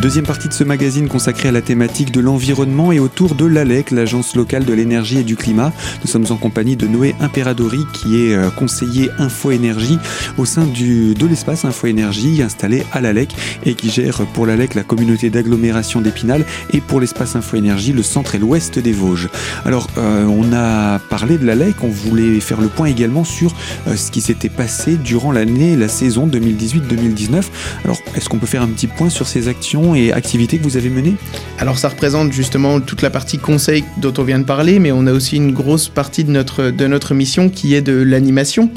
Deuxième 0.02 0.26
partie 0.26 0.49
de 0.49 0.52
ce 0.52 0.64
magazine 0.64 1.06
consacré 1.06 1.49
à 1.49 1.52
la 1.52 1.62
thématique 1.62 2.11
de 2.11 2.18
l'environnement 2.18 2.90
et 2.90 2.99
autour 2.99 3.37
de 3.37 3.47
l'ALEC, 3.47 3.92
l'agence 3.92 4.35
locale 4.35 4.64
de 4.64 4.73
l'énergie 4.73 5.18
et 5.18 5.23
du 5.23 5.37
climat. 5.37 5.73
Nous 6.02 6.11
sommes 6.11 6.26
en 6.30 6.37
compagnie 6.37 6.75
de 6.75 6.88
Noé 6.88 7.14
Imperadori, 7.21 7.85
qui 7.92 8.16
est 8.16 8.35
euh, 8.35 8.50
conseiller 8.50 9.11
info-énergie 9.21 10.00
au 10.38 10.44
sein 10.44 10.66
de 10.66 11.26
l'espace 11.28 11.64
info-énergie 11.64 12.42
installé 12.42 12.82
à 12.90 13.00
l'ALEC 13.00 13.32
et 13.64 13.75
qui 13.75 13.90
gère 13.90 14.26
pour 14.35 14.44
l'ALEC 14.44 14.75
la 14.75 14.82
communauté 14.82 15.30
d'agglomération 15.30 16.00
d'Épinal 16.00 16.44
et 16.73 16.80
pour 16.80 16.99
l'espace 16.99 17.37
info-énergie 17.37 17.92
le 17.92 18.02
centre 18.02 18.35
et 18.35 18.38
l'ouest 18.38 18.80
des 18.80 18.92
Vosges. 18.92 19.28
Alors, 19.64 19.87
euh, 19.99 20.25
on 20.25 20.52
a 20.52 20.99
parlé 20.99 21.38
de 21.38 21.47
l'ALEC, 21.47 21.76
on 21.85 21.88
voulait 21.88 22.40
faire 22.40 22.61
le 22.61 22.66
point 22.66 22.88
également 22.88 23.23
sur 23.23 23.54
euh, 23.87 23.94
ce 23.94 24.11
qui 24.11 24.21
s'était 24.21 24.49
passé 24.49 24.97
durant 24.97 25.30
l'année, 25.30 25.76
la 25.76 25.87
saison 25.87 26.26
2018-2019. 26.26 27.44
Alors, 27.85 27.99
est-ce 28.16 28.28
qu'on 28.28 28.38
peut 28.40 28.47
faire 28.47 28.62
un 28.62 28.68
petit 28.68 28.88
point 28.88 29.09
sur 29.09 29.28
ces 29.28 29.47
actions 29.47 29.92
et 29.95 30.13
activités 30.13 30.59
que 30.59 30.63
vous 30.63 30.77
avez 30.77 30.91
menées 30.91 31.15
Alors 31.59 31.79
ça 31.79 31.89
représente 31.89 32.33
justement 32.33 32.81
toute 32.81 33.03
la 33.03 33.11
partie 33.11 33.39
conseil 33.39 33.85
dont 34.01 34.13
on 34.19 34.23
vient 34.23 34.39
de 34.39 34.45
parler, 34.45 34.79
mais 34.79 34.93
on 34.93 35.07
a 35.07 35.13
aussi 35.13 35.37
une 35.37 35.53
grosse 35.53 35.89
partie 35.89 36.25
de 36.25 36.31
notre, 36.31 36.71
de 36.71 36.87
notre 36.87 37.15
mission 37.15 37.49
qui 37.49 37.75
est 37.75 37.83
de 37.83 37.93
l'animation, 37.93 38.71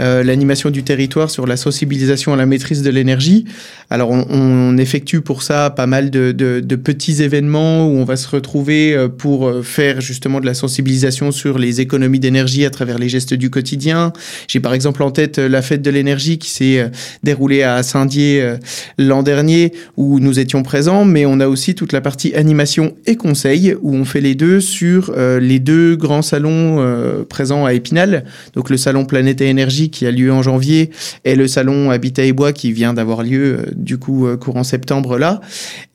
euh, 0.00 0.22
l'animation 0.22 0.70
du 0.70 0.82
territoire 0.82 1.30
sur 1.30 1.46
la 1.46 1.56
sensibilisation 1.56 2.32
à 2.32 2.36
la 2.36 2.46
maîtrise 2.46 2.82
de 2.82 2.90
l'énergie. 2.90 3.44
Alors 3.90 4.10
on, 4.10 4.76
effectue 4.78 5.20
pour 5.20 5.42
ça 5.42 5.70
pas 5.70 5.86
mal 5.86 6.10
de, 6.10 6.60
petits 6.74 7.22
événements 7.22 7.86
où 7.86 7.96
on 7.96 8.04
va 8.04 8.16
se 8.16 8.28
retrouver 8.28 8.94
euh, 8.94 9.08
pour 9.08 9.46
euh, 9.46 9.62
faire 9.62 10.00
justement 10.00 10.40
de 10.40 10.46
la 10.46 10.54
sensibilisation 10.54 11.30
sur 11.32 11.58
les 11.58 11.80
économies 11.80 12.18
d'énergie 12.18 12.64
à 12.64 12.70
travers 12.70 12.98
les 12.98 13.08
gestes 13.08 13.34
du 13.34 13.50
quotidien. 13.50 14.12
J'ai 14.48 14.60
par 14.60 14.74
exemple 14.74 15.02
en 15.02 15.10
tête 15.10 15.38
la 15.38 15.62
fête 15.62 15.82
de 15.82 15.90
l'énergie 15.90 16.38
qui 16.38 16.50
s'est 16.50 16.90
déroulée 17.22 17.62
à 17.62 17.82
Saint-Dié 17.82 18.54
l'an 18.98 19.22
dernier 19.22 19.72
où 19.96 20.18
nous 20.20 20.38
étions 20.38 20.53
étions 20.54 20.62
présents, 20.62 21.04
mais 21.04 21.26
on 21.26 21.40
a 21.40 21.48
aussi 21.48 21.74
toute 21.74 21.92
la 21.92 22.00
partie 22.00 22.32
animation 22.34 22.94
et 23.06 23.16
conseil 23.16 23.74
où 23.82 23.92
on 23.92 24.04
fait 24.04 24.20
les 24.20 24.36
deux 24.36 24.60
sur 24.60 25.12
euh, 25.16 25.40
les 25.40 25.58
deux 25.58 25.96
grands 25.96 26.22
salons 26.22 26.76
euh, 26.78 27.24
présents 27.24 27.64
à 27.64 27.74
Épinal. 27.74 28.24
Donc 28.54 28.70
le 28.70 28.76
salon 28.76 29.04
Planète 29.04 29.40
et 29.40 29.48
Énergie 29.48 29.90
qui 29.90 30.06
a 30.06 30.12
lieu 30.12 30.32
en 30.32 30.42
janvier 30.42 30.90
et 31.24 31.34
le 31.34 31.48
salon 31.48 31.90
Habitat 31.90 32.22
et 32.22 32.32
Bois 32.32 32.52
qui 32.52 32.70
vient 32.70 32.94
d'avoir 32.94 33.24
lieu 33.24 33.56
euh, 33.58 33.62
du 33.74 33.98
coup 33.98 34.28
courant 34.36 34.62
septembre 34.62 35.18
là. 35.18 35.40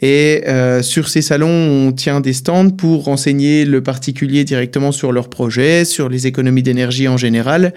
Et 0.01 0.43
sur 0.81 1.07
ces 1.07 1.21
salons, 1.21 1.47
on 1.47 1.91
tient 1.93 2.19
des 2.19 2.33
stands 2.33 2.69
pour 2.69 3.05
renseigner 3.05 3.63
le 3.63 3.81
particulier 3.81 4.43
directement 4.43 4.91
sur 4.91 5.13
leurs 5.13 5.29
projets, 5.29 5.85
sur 5.85 6.09
les 6.09 6.27
économies 6.27 6.63
d'énergie 6.63 7.07
en 7.07 7.17
général 7.17 7.73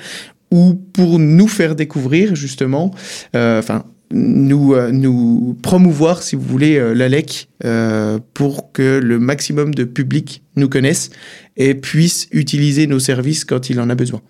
ou 0.50 0.74
pour 0.74 1.18
nous 1.18 1.48
faire 1.48 1.74
découvrir 1.74 2.34
justement, 2.34 2.92
enfin 3.34 3.84
nous, 4.12 4.74
euh, 4.74 4.90
nous 4.90 5.56
promouvoir, 5.62 6.22
si 6.22 6.36
vous 6.36 6.42
voulez, 6.42 6.76
euh, 6.76 6.94
l'ALEC 6.94 7.48
euh, 7.64 8.18
pour 8.34 8.72
que 8.72 9.00
le 9.02 9.18
maximum 9.18 9.74
de 9.74 9.84
public 9.84 10.42
nous 10.56 10.68
connaisse 10.68 11.10
et 11.56 11.74
puisse 11.74 12.28
utiliser 12.30 12.86
nos 12.86 12.98
services 12.98 13.44
quand 13.44 13.70
il 13.70 13.80
en 13.80 13.90
a 13.90 13.94
besoin. 13.94 14.20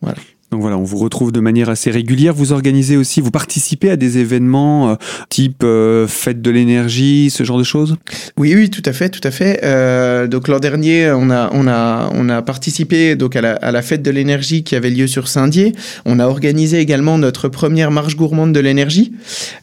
Voilà. 0.00 0.18
Donc 0.54 0.60
voilà, 0.60 0.78
on 0.78 0.84
vous 0.84 0.98
retrouve 0.98 1.32
de 1.32 1.40
manière 1.40 1.68
assez 1.68 1.90
régulière. 1.90 2.32
Vous 2.32 2.52
organisez 2.52 2.96
aussi, 2.96 3.20
vous 3.20 3.32
participez 3.32 3.90
à 3.90 3.96
des 3.96 4.18
événements 4.18 4.90
euh, 4.90 4.94
type 5.28 5.64
euh, 5.64 6.06
fête 6.06 6.42
de 6.42 6.50
l'énergie, 6.52 7.28
ce 7.30 7.42
genre 7.42 7.58
de 7.58 7.64
choses? 7.64 7.96
Oui, 8.36 8.54
oui, 8.54 8.70
tout 8.70 8.82
à 8.86 8.92
fait, 8.92 9.08
tout 9.08 9.26
à 9.26 9.32
fait. 9.32 9.58
Euh, 9.64 10.28
donc 10.28 10.46
l'an 10.46 10.60
dernier, 10.60 11.10
on 11.10 11.28
a, 11.28 11.50
on 11.52 11.66
a, 11.66 12.08
on 12.14 12.28
a 12.28 12.40
participé 12.40 13.16
donc 13.16 13.34
à 13.34 13.40
la, 13.40 13.82
fête 13.82 14.02
de 14.02 14.12
l'énergie 14.12 14.62
qui 14.62 14.76
avait 14.76 14.90
lieu 14.90 15.08
sur 15.08 15.26
Saint-Dié. 15.26 15.72
On 16.04 16.20
a 16.20 16.26
organisé 16.26 16.78
également 16.78 17.18
notre 17.18 17.48
première 17.48 17.90
marche 17.90 18.14
gourmande 18.14 18.52
de 18.52 18.60
l'énergie, 18.60 19.12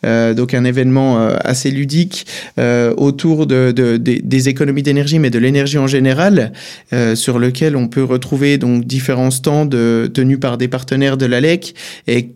donc 0.04 0.54
un 0.54 0.66
événement 0.66 1.26
assez 1.28 1.72
ludique 1.72 2.26
autour 2.98 3.48
de, 3.48 3.72
de, 3.72 3.96
de, 3.96 4.20
des 4.22 4.50
économies 4.50 4.84
d'énergie, 4.84 5.20
mais 5.20 5.30
de 5.30 5.40
l'énergie 5.40 5.78
en 5.78 5.88
général, 5.88 6.52
sur 7.16 7.40
lequel 7.40 7.78
on 7.78 7.88
peut 7.88 8.04
retrouver 8.04 8.58
donc 8.58 8.84
différents 8.84 9.32
stands 9.32 9.70
tenus 9.70 10.40
par 10.40 10.58
des 10.58 10.68
partenaire 10.82 11.16
de 11.16 11.28
l'ALEC 11.28 11.76
et 12.08 12.32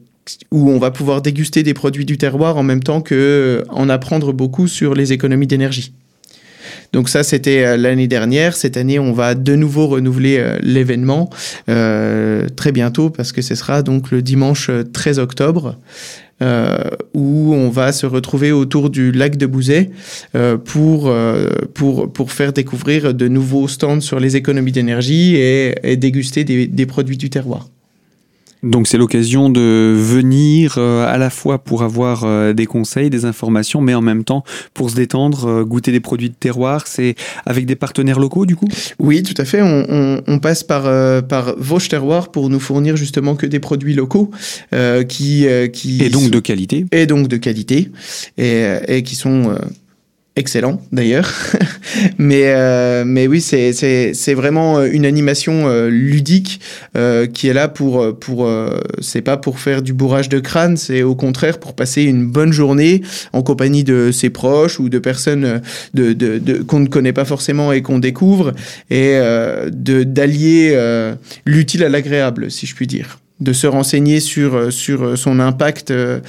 où 0.52 0.70
on 0.70 0.78
va 0.78 0.92
pouvoir 0.92 1.24
déguster 1.24 1.64
des 1.64 1.74
produits 1.74 2.06
du 2.06 2.18
terroir 2.18 2.58
en 2.58 2.64
même 2.64 2.84
temps 2.84 3.02
que 3.02 3.16
euh, 3.16 3.64
en 3.70 3.90
apprendre 3.90 4.34
beaucoup 4.34 4.68
sur 4.68 4.94
les 4.94 5.14
économies 5.14 5.48
d'énergie. 5.48 5.94
Donc 6.94 7.10
ça, 7.10 7.24
c'était 7.24 7.64
euh, 7.64 7.78
l'année 7.78 8.08
dernière. 8.08 8.56
Cette 8.56 8.78
année, 8.78 9.00
on 9.00 9.14
va 9.14 9.34
de 9.34 9.56
nouveau 9.56 9.88
renouveler 9.88 10.38
euh, 10.38 10.60
l'événement 10.62 11.30
très 11.68 12.72
bientôt 12.72 13.10
parce 13.10 13.32
que 13.32 13.42
ce 13.42 13.56
sera 13.56 13.82
donc 13.82 14.12
le 14.12 14.22
dimanche 14.22 14.70
13 14.94 15.18
octobre. 15.18 15.78
où 17.14 17.54
on 17.56 17.70
va 17.70 17.92
se 17.92 18.06
retrouver 18.06 18.52
autour 18.52 18.90
du 18.90 19.12
lac 19.12 19.38
de 19.38 19.48
Bouzet 19.48 19.90
pour, 20.66 21.14
pour, 21.74 22.14
pour 22.14 22.32
faire 22.32 22.52
découvrir 22.54 23.14
de 23.14 23.28
nouveaux 23.28 23.68
stands 23.68 24.02
sur 24.02 24.20
les 24.20 24.36
économies 24.36 24.74
d'énergie 24.74 25.36
et, 25.36 25.96
déguster 25.96 26.44
des 26.44 26.86
produits 26.86 27.18
du 27.18 27.30
terroir. 27.30 27.68
Donc 28.66 28.88
c'est 28.88 28.98
l'occasion 28.98 29.50
de 29.50 29.94
venir 29.96 30.76
euh, 30.78 31.06
à 31.08 31.20
la 31.20 31.30
fois 31.30 31.60
pour 31.60 31.84
avoir 31.84 32.24
euh, 32.24 32.52
des 32.52 32.66
conseils, 32.66 33.12
des 33.12 33.26
informations, 33.26 33.80
mais 33.80 33.94
en 33.94 34.02
même 34.02 34.24
temps 34.24 34.44
pour 34.74 34.90
se 34.90 34.96
détendre, 34.96 35.46
euh, 35.46 35.64
goûter 35.64 35.92
des 35.92 36.00
produits 36.00 36.30
de 36.30 36.36
terroir. 36.36 36.88
C'est 36.88 37.14
avec 37.46 37.68
des 37.68 37.76
partenaires 37.76 38.20
locaux 38.20 38.48
du 38.48 38.56
coup? 38.56 38.68
Oui, 38.98 39.22
tout 39.22 39.40
à 39.40 39.46
fait. 39.46 39.62
On, 39.62 40.40
passe 40.40 40.64
par, 40.64 40.84
par 41.24 41.56
Vosges 41.58 41.90
Terroir 41.90 42.30
pour 42.30 42.50
nous 42.50 42.60
fournir 42.60 42.98
justement 42.98 43.36
que 43.36 43.46
des 43.46 43.60
produits 43.60 43.94
locaux 43.94 44.32
qui, 45.08 45.48
qui... 45.74 46.04
Et 46.04 46.10
donc 46.10 46.30
de 46.30 46.40
qualité. 46.40 46.86
Et 46.92 47.06
donc 47.06 47.28
de 47.28 47.38
qualité. 47.38 47.92
Et, 48.38 48.66
et 48.88 49.04
qui 49.04 49.16
sont 49.16 49.56
excellent 50.36 50.82
d'ailleurs. 50.92 51.32
mais, 52.18 52.44
euh, 52.48 53.04
mais 53.06 53.28
oui, 53.28 53.42
c'est, 53.42 54.34
vraiment 54.34 54.80
euh, 54.80 54.90
une 54.92 55.06
animation 55.06 55.68
euh, 55.68 55.90
ludique 55.90 56.60
euh, 56.98 57.26
qui 57.26 57.48
est 57.48 57.54
là 57.54 57.68
pour, 57.68 58.18
pour 58.20 58.50
c'est 59.00 59.22
pas 59.22 59.38
pour 59.38 59.60
faire 59.60 59.82
du 59.82 59.94
bourrage 59.94 60.30
de 60.30 60.40
crâne, 60.40 60.78
c'est 60.78 61.04
au 61.04 61.16
contraire 61.16 61.60
pour 61.60 61.74
passer 61.74 62.04
une 62.04 62.28
bonne 62.28 62.52
journée 62.52 63.02
en 63.34 63.42
compagnie 63.42 63.84
de 63.84 64.12
ses 64.12 64.30
proches 64.30 64.80
ou 64.80 64.90
de 64.90 65.00
personnes 65.00 65.62
de, 65.94 66.14
de, 66.14 66.38
de 66.40 66.64
qu'on 66.64 66.80
ne 66.80 66.88
connaît 66.88 67.14
pas 67.14 67.26
forcément 67.26 67.72
et 67.72 67.82
qu'on 67.82 68.00
découvre 68.00 68.54
et 68.90 69.20
d'allier 69.72 70.78
l'utile 71.46 71.84
à 71.84 71.90
l'agréable, 71.90 72.52
si 72.52 72.66
je 72.66 72.76
puis 72.76 72.88
dire 72.88 73.20
de 73.40 73.54
se 73.54 73.68
renseigner 73.68 74.20
sur, 74.20 74.56
euh, 74.56 74.72
sur 74.72 75.04
euh, 75.04 75.16
son 75.16 75.40
impact 75.40 75.92
euh, 75.92 76.22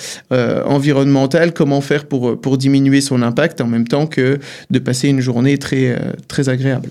environnemental, 0.65 1.53
comment 1.53 1.81
faire 1.81 2.07
pour, 2.07 2.41
pour 2.41 2.59
diminuer 2.59 3.01
son 3.01 3.23
impact 3.23 3.61
en 3.61 3.67
même 3.67 3.87
temps 3.87 4.07
que 4.07 4.39
de 4.71 4.79
passer 4.79 5.09
une 5.09 5.21
journée 5.21 5.59
très, 5.59 5.99
très 6.29 6.49
agréable. 6.49 6.91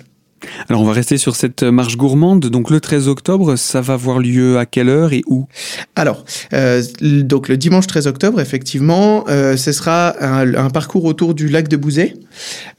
Alors 0.69 0.81
on 0.81 0.85
va 0.85 0.93
rester 0.93 1.17
sur 1.17 1.35
cette 1.35 1.63
marche 1.63 1.97
gourmande. 1.97 2.45
Donc 2.45 2.69
le 2.69 2.79
13 2.79 3.07
octobre, 3.07 3.55
ça 3.55 3.81
va 3.81 3.95
avoir 3.95 4.19
lieu 4.19 4.57
à 4.57 4.65
quelle 4.65 4.89
heure 4.89 5.11
et 5.11 5.23
où? 5.27 5.47
Alors, 5.95 6.23
donc 7.01 7.47
le 7.47 7.57
dimanche 7.57 7.87
13 7.87 8.07
octobre, 8.07 8.39
effectivement, 8.39 9.25
ce 9.27 9.71
sera 9.71 10.15
un, 10.23 10.53
un, 10.53 10.69
parcours 10.69 11.05
autour 11.05 11.33
du 11.33 11.47
lac 11.47 11.67
de 11.67 11.77
Bouzet. 11.77 12.13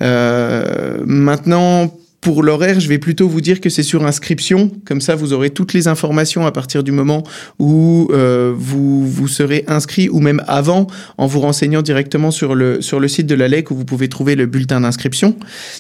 maintenant, 0.01 1.91
pour 2.27 2.43
l'horaire, 2.43 2.81
je 2.81 2.89
vais 2.89 2.99
plutôt 2.99 3.29
vous 3.29 3.41
dire 3.41 3.61
que 3.61 3.71
c'est 3.71 3.85
sur 3.85 4.05
inscription. 4.05 4.73
Comme 4.85 5.01
ça, 5.01 5.15
vous 5.15 5.33
aurez 5.33 5.51
toutes 5.51 5.73
les 5.75 5.87
informations 5.87 6.45
à 6.45 6.51
partir 6.51 6.83
du 6.83 6.91
moment 6.91 7.23
où 7.61 8.09
euh, 8.11 8.53
vous, 8.53 9.09
vous 9.09 9.29
serez 9.29 9.63
inscrit 9.69 10.09
ou 10.09 10.19
même 10.19 10.43
avant 10.49 10.89
en 11.19 11.29
vous 11.29 11.39
renseignant 11.39 11.83
directement 11.83 12.33
sur 12.33 12.57
le, 12.57 12.83
sur 12.83 12.99
le 12.99 13.07
site 13.07 13.29
de 13.29 13.37
la 13.37 13.47
LEC 13.47 13.71
où 13.71 13.77
vous 13.77 13.85
pouvez 13.85 14.09
trouver 14.09 14.35
le 14.35 14.47
bulletin 14.47 14.81
d'inscription. 14.81 15.37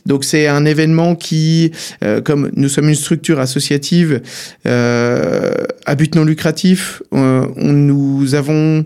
Donc 0.06 0.22
c'est 0.22 0.46
un 0.46 0.64
événement 0.66 1.16
qui, 1.16 1.72
euh, 2.04 2.20
comme 2.20 2.52
nous 2.54 2.68
sommes 2.68 2.90
une 2.90 2.94
structure 2.94 3.40
associative 3.40 4.22
euh, 4.66 5.52
à 5.84 5.96
but 5.96 6.14
non 6.14 6.22
lucratif, 6.22 7.02
on, 7.10 7.48
nous 7.56 8.36
avons, 8.36 8.84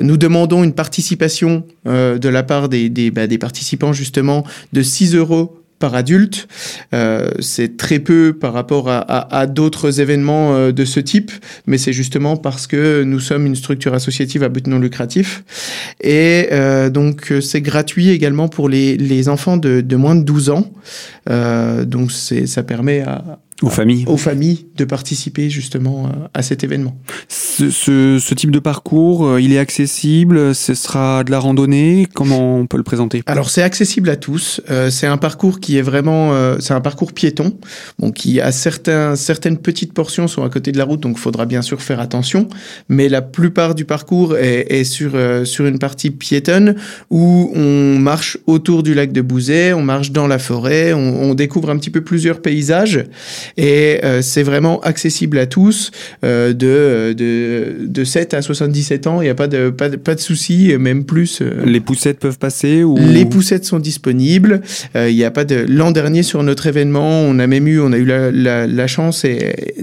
nous 0.00 0.16
demandons 0.16 0.62
une 0.62 0.74
participation 0.74 1.64
de 1.86 2.28
la 2.28 2.42
part 2.44 2.68
des, 2.68 2.88
des, 2.88 3.10
bah, 3.10 3.26
des 3.26 3.38
participants 3.38 3.92
justement 3.92 4.44
de 4.72 4.82
6 4.82 5.16
euros 5.16 5.59
par 5.80 5.96
adulte. 5.96 6.46
Euh, 6.94 7.30
c'est 7.40 7.76
très 7.76 7.98
peu 7.98 8.32
par 8.38 8.52
rapport 8.52 8.88
à, 8.88 8.98
à, 8.98 9.40
à 9.40 9.46
d'autres 9.46 10.00
événements 10.00 10.54
euh, 10.54 10.70
de 10.70 10.84
ce 10.84 11.00
type, 11.00 11.32
mais 11.66 11.78
c'est 11.78 11.92
justement 11.92 12.36
parce 12.36 12.68
que 12.68 13.02
nous 13.02 13.18
sommes 13.18 13.46
une 13.46 13.56
structure 13.56 13.94
associative 13.94 14.44
à 14.44 14.48
but 14.48 14.68
non 14.68 14.78
lucratif. 14.78 15.42
Et 16.00 16.48
euh, 16.52 16.90
donc 16.90 17.32
c'est 17.40 17.62
gratuit 17.62 18.10
également 18.10 18.48
pour 18.48 18.68
les, 18.68 18.96
les 18.96 19.28
enfants 19.28 19.56
de, 19.56 19.80
de, 19.80 19.96
moins 19.96 20.14
de 20.14 20.22
12 20.22 20.50
ans. 20.50 20.70
Euh, 21.28 21.84
donc 21.84 22.12
ça 22.12 22.62
permet 22.62 23.00
à, 23.00 23.24
aux 23.62 23.68
familles. 23.68 24.04
Aux 24.06 24.16
familles 24.16 24.66
de 24.76 24.84
participer 24.84 25.50
justement 25.50 26.06
euh, 26.06 26.28
à 26.34 26.42
cet 26.42 26.64
événement. 26.64 26.96
Ce, 27.28 27.70
ce, 27.70 28.18
ce, 28.18 28.34
type 28.34 28.50
de 28.50 28.58
parcours, 28.58 29.26
euh, 29.26 29.40
il 29.40 29.52
est 29.52 29.58
accessible, 29.58 30.54
ce 30.54 30.74
sera 30.74 31.24
de 31.24 31.30
la 31.30 31.38
randonnée, 31.38 32.06
comment 32.14 32.56
on 32.56 32.66
peut 32.66 32.78
le 32.78 32.82
présenter? 32.82 33.22
Alors 33.26 33.50
c'est 33.50 33.62
accessible 33.62 34.08
à 34.08 34.16
tous, 34.16 34.60
euh, 34.70 34.90
c'est 34.90 35.06
un 35.06 35.18
parcours 35.18 35.60
qui 35.60 35.76
est 35.76 35.82
vraiment, 35.82 36.32
euh, 36.32 36.56
c'est 36.60 36.74
un 36.74 36.80
parcours 36.80 37.12
piéton, 37.12 37.58
bon, 37.98 38.10
qui 38.12 38.40
a 38.40 38.52
certains, 38.52 39.16
certaines 39.16 39.58
petites 39.58 39.92
portions 39.92 40.28
sont 40.28 40.42
à 40.42 40.48
côté 40.48 40.72
de 40.72 40.78
la 40.78 40.84
route, 40.84 41.00
donc 41.00 41.16
il 41.16 41.20
faudra 41.20 41.44
bien 41.46 41.62
sûr 41.62 41.82
faire 41.82 42.00
attention, 42.00 42.48
mais 42.88 43.08
la 43.08 43.22
plupart 43.22 43.74
du 43.74 43.84
parcours 43.84 44.36
est, 44.36 44.66
est 44.70 44.84
sur, 44.84 45.12
euh, 45.14 45.44
sur 45.44 45.66
une 45.66 45.78
partie 45.78 46.10
piétonne 46.10 46.76
où 47.10 47.52
on 47.54 47.98
marche 47.98 48.38
autour 48.46 48.82
du 48.82 48.94
lac 48.94 49.12
de 49.12 49.20
Bouzet, 49.20 49.72
on 49.74 49.82
marche 49.82 50.12
dans 50.12 50.26
la 50.26 50.38
forêt, 50.38 50.92
on, 50.94 51.22
on 51.22 51.34
découvre 51.34 51.70
un 51.70 51.76
petit 51.76 51.90
peu 51.90 52.00
plusieurs 52.00 52.40
paysages 52.40 53.04
et 53.56 54.00
euh, 54.04 54.22
c'est 54.22 54.42
vraiment 54.42 54.80
accessible 54.80 55.38
à 55.38 55.46
tous 55.46 55.90
euh, 56.24 56.52
de, 56.52 57.12
de, 57.12 57.86
de 57.86 58.04
7 58.04 58.34
à 58.34 58.42
77 58.42 59.06
ans. 59.06 59.20
Il 59.20 59.24
n'y 59.24 59.30
a 59.30 59.34
pas 59.34 59.48
de, 59.48 59.70
pas 59.70 59.88
de, 59.88 59.96
pas 59.96 60.14
de 60.14 60.20
souci, 60.20 60.74
même 60.78 61.04
plus. 61.04 61.40
Euh, 61.42 61.64
les 61.64 61.80
poussettes 61.80 62.18
peuvent 62.18 62.38
passer 62.38 62.84
ou... 62.84 62.96
Les 62.96 63.24
poussettes 63.24 63.64
sont 63.64 63.78
disponibles. 63.78 64.60
Il 64.94 65.14
n'y 65.14 65.24
a 65.24 65.30
pas 65.30 65.44
de. 65.44 65.66
L'an 65.68 65.90
dernier, 65.90 66.22
sur 66.22 66.42
notre 66.42 66.66
événement, 66.66 67.22
on 67.22 67.38
a 67.38 67.46
même 67.46 67.66
eu, 67.66 67.80
on 67.80 67.92
a 67.92 67.96
eu 67.96 68.04
la, 68.04 68.30
la, 68.30 68.66
la 68.66 68.86
chance 68.86 69.24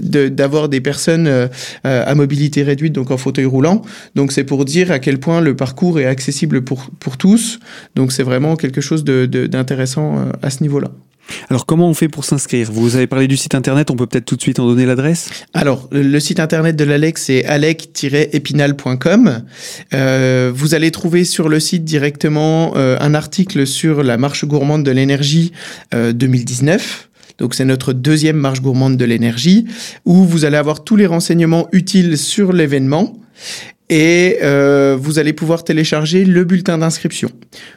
d'avoir 0.00 0.68
des 0.68 0.80
personnes 0.80 1.48
à 1.84 2.14
mobilité 2.14 2.62
réduite, 2.62 2.92
donc 2.92 3.10
en 3.10 3.16
fauteuil 3.16 3.44
roulant. 3.44 3.82
Donc 4.14 4.32
c'est 4.32 4.44
pour 4.44 4.64
dire 4.64 4.90
à 4.90 4.98
quel 4.98 5.18
point 5.18 5.40
le 5.40 5.56
parcours 5.56 6.00
est 6.00 6.06
accessible 6.06 6.62
pour, 6.62 6.90
pour 7.00 7.16
tous. 7.16 7.58
Donc 7.94 8.12
c'est 8.12 8.22
vraiment 8.22 8.56
quelque 8.56 8.80
chose 8.80 9.04
d'intéressant 9.04 10.16
de, 10.16 10.24
de, 10.24 10.46
à 10.46 10.50
ce 10.50 10.62
niveau-là. 10.62 10.90
Alors 11.50 11.66
comment 11.66 11.88
on 11.88 11.94
fait 11.94 12.08
pour 12.08 12.24
s'inscrire? 12.24 12.70
Vous 12.70 12.96
avez 12.96 13.06
parlé 13.06 13.28
du 13.28 13.36
site 13.36 13.54
internet, 13.54 13.90
on 13.90 13.96
peut 13.96 14.06
peut-être 14.06 14.24
tout 14.24 14.36
de 14.36 14.42
suite 14.42 14.58
en 14.58 14.66
donner 14.66 14.86
l'adresse? 14.86 15.30
Alors 15.54 15.88
le 15.90 16.20
site 16.20 16.40
internet 16.40 16.76
de 16.76 16.84
l'ALEC 16.84 17.18
c'est 17.18 17.44
alec-épinal.com. 17.44 19.42
Euh, 19.94 20.52
vous 20.54 20.74
allez 20.74 20.90
trouver 20.90 21.24
sur 21.24 21.48
le 21.48 21.60
site 21.60 21.84
directement 21.84 22.72
euh, 22.76 22.96
un 23.00 23.14
article 23.14 23.66
sur 23.66 24.02
la 24.02 24.16
marche 24.16 24.44
gourmande 24.44 24.84
de 24.84 24.90
l'énergie 24.90 25.52
euh, 25.94 26.12
2019. 26.12 27.08
Donc 27.38 27.54
c'est 27.54 27.64
notre 27.64 27.92
deuxième 27.92 28.36
marche 28.36 28.60
gourmande 28.60 28.96
de 28.96 29.04
l'énergie 29.04 29.66
où 30.04 30.24
vous 30.24 30.44
allez 30.44 30.56
avoir 30.56 30.82
tous 30.84 30.96
les 30.96 31.06
renseignements 31.06 31.68
utiles 31.72 32.18
sur 32.18 32.52
l'événement 32.52 33.14
et 33.88 34.38
euh, 34.42 34.96
vous 35.00 35.18
allez 35.18 35.32
pouvoir 35.32 35.64
télécharger 35.64 36.24
le 36.24 36.44
bulletin 36.44 36.78
d'inscription. 36.78 37.30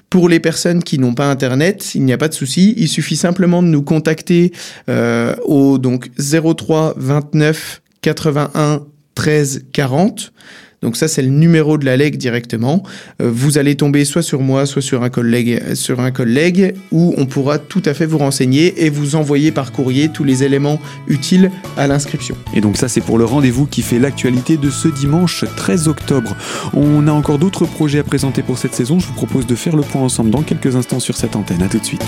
Pour 0.10 0.28
les 0.28 0.40
personnes 0.40 0.84
qui 0.84 1.00
n'ont 1.00 1.14
pas 1.14 1.30
Internet, 1.30 1.96
il 1.96 2.04
n'y 2.04 2.14
a 2.14 2.18
pas 2.18 2.28
de 2.28 2.34
souci, 2.34 2.74
il 2.78 2.88
suffit 2.88 3.16
simplement 3.16 3.64
de 3.64 3.68
nous 3.68 3.82
contacter 3.82 4.52
euh, 4.90 5.36
au 5.46 5.78
donc 5.78 6.10
03 6.18 6.96
29 6.98 7.82
81 8.02 8.86
13 9.16 9.66
40 9.72 10.34
donc 10.82 10.98
ça, 10.98 11.08
c'est 11.08 11.22
le 11.22 11.30
numéro 11.30 11.78
de 11.78 11.86
la 11.86 11.96
LEG 11.96 12.18
directement. 12.18 12.82
Euh, 13.22 13.30
vous 13.32 13.60
allez 13.60 13.76
tomber 13.76 14.04
soit 14.04 14.24
sur 14.24 14.42
moi, 14.42 14.66
soit 14.66 14.82
sur 14.82 15.04
un 15.04 15.10
collègue, 15.10 15.62
sur 15.76 16.00
où 16.92 17.14
on 17.18 17.26
pourra 17.28 17.60
tout 17.60 17.84
à 17.86 17.94
fait 17.94 18.08
vous 18.08 18.18
renseigner 18.18 18.84
et 18.84 18.90
vous 18.90 19.16
envoyer 19.16 19.52
par 19.52 19.72
courrier 19.72 20.10
tous 20.10 20.24
les 20.24 20.44
éléments 20.44 20.80
utiles 21.08 21.52
à 21.78 21.86
l'inscription. 21.86 22.36
Et 22.56 22.62
donc 22.62 22.78
ça, 22.78 22.88
c'est 22.88 23.02
pour 23.02 23.20
le 23.20 23.26
rendez-vous 23.26 23.68
qui 23.68 23.84
fait 23.84 24.00
l'actualité 24.00 24.58
de 24.58 24.70
ce 24.72 24.88
dimanche 24.88 25.46
13 25.56 25.88
octobre. 25.88 26.36
On 26.74 27.08
a 27.08 27.12
encore 27.12 27.38
d'autres 27.38 27.66
projets 27.66 28.00
à 28.00 28.04
présenter 28.04 28.42
pour 28.42 28.58
cette 28.58 28.74
saison. 28.74 29.00
Je 29.00 29.06
vous 29.06 29.14
propose 29.14 29.46
de 29.46 29.56
faire 29.56 29.76
le 29.76 29.84
point 29.84 30.02
ensemble 30.02 30.32
dans 30.32 30.42
quelques 30.42 30.76
instants 30.76 31.00
sur 31.00 31.16
cette 31.16 31.36
antenne. 31.36 31.62
À 31.62 31.68
tout 31.68 31.80
de 31.80 31.86
suite. 31.86 32.06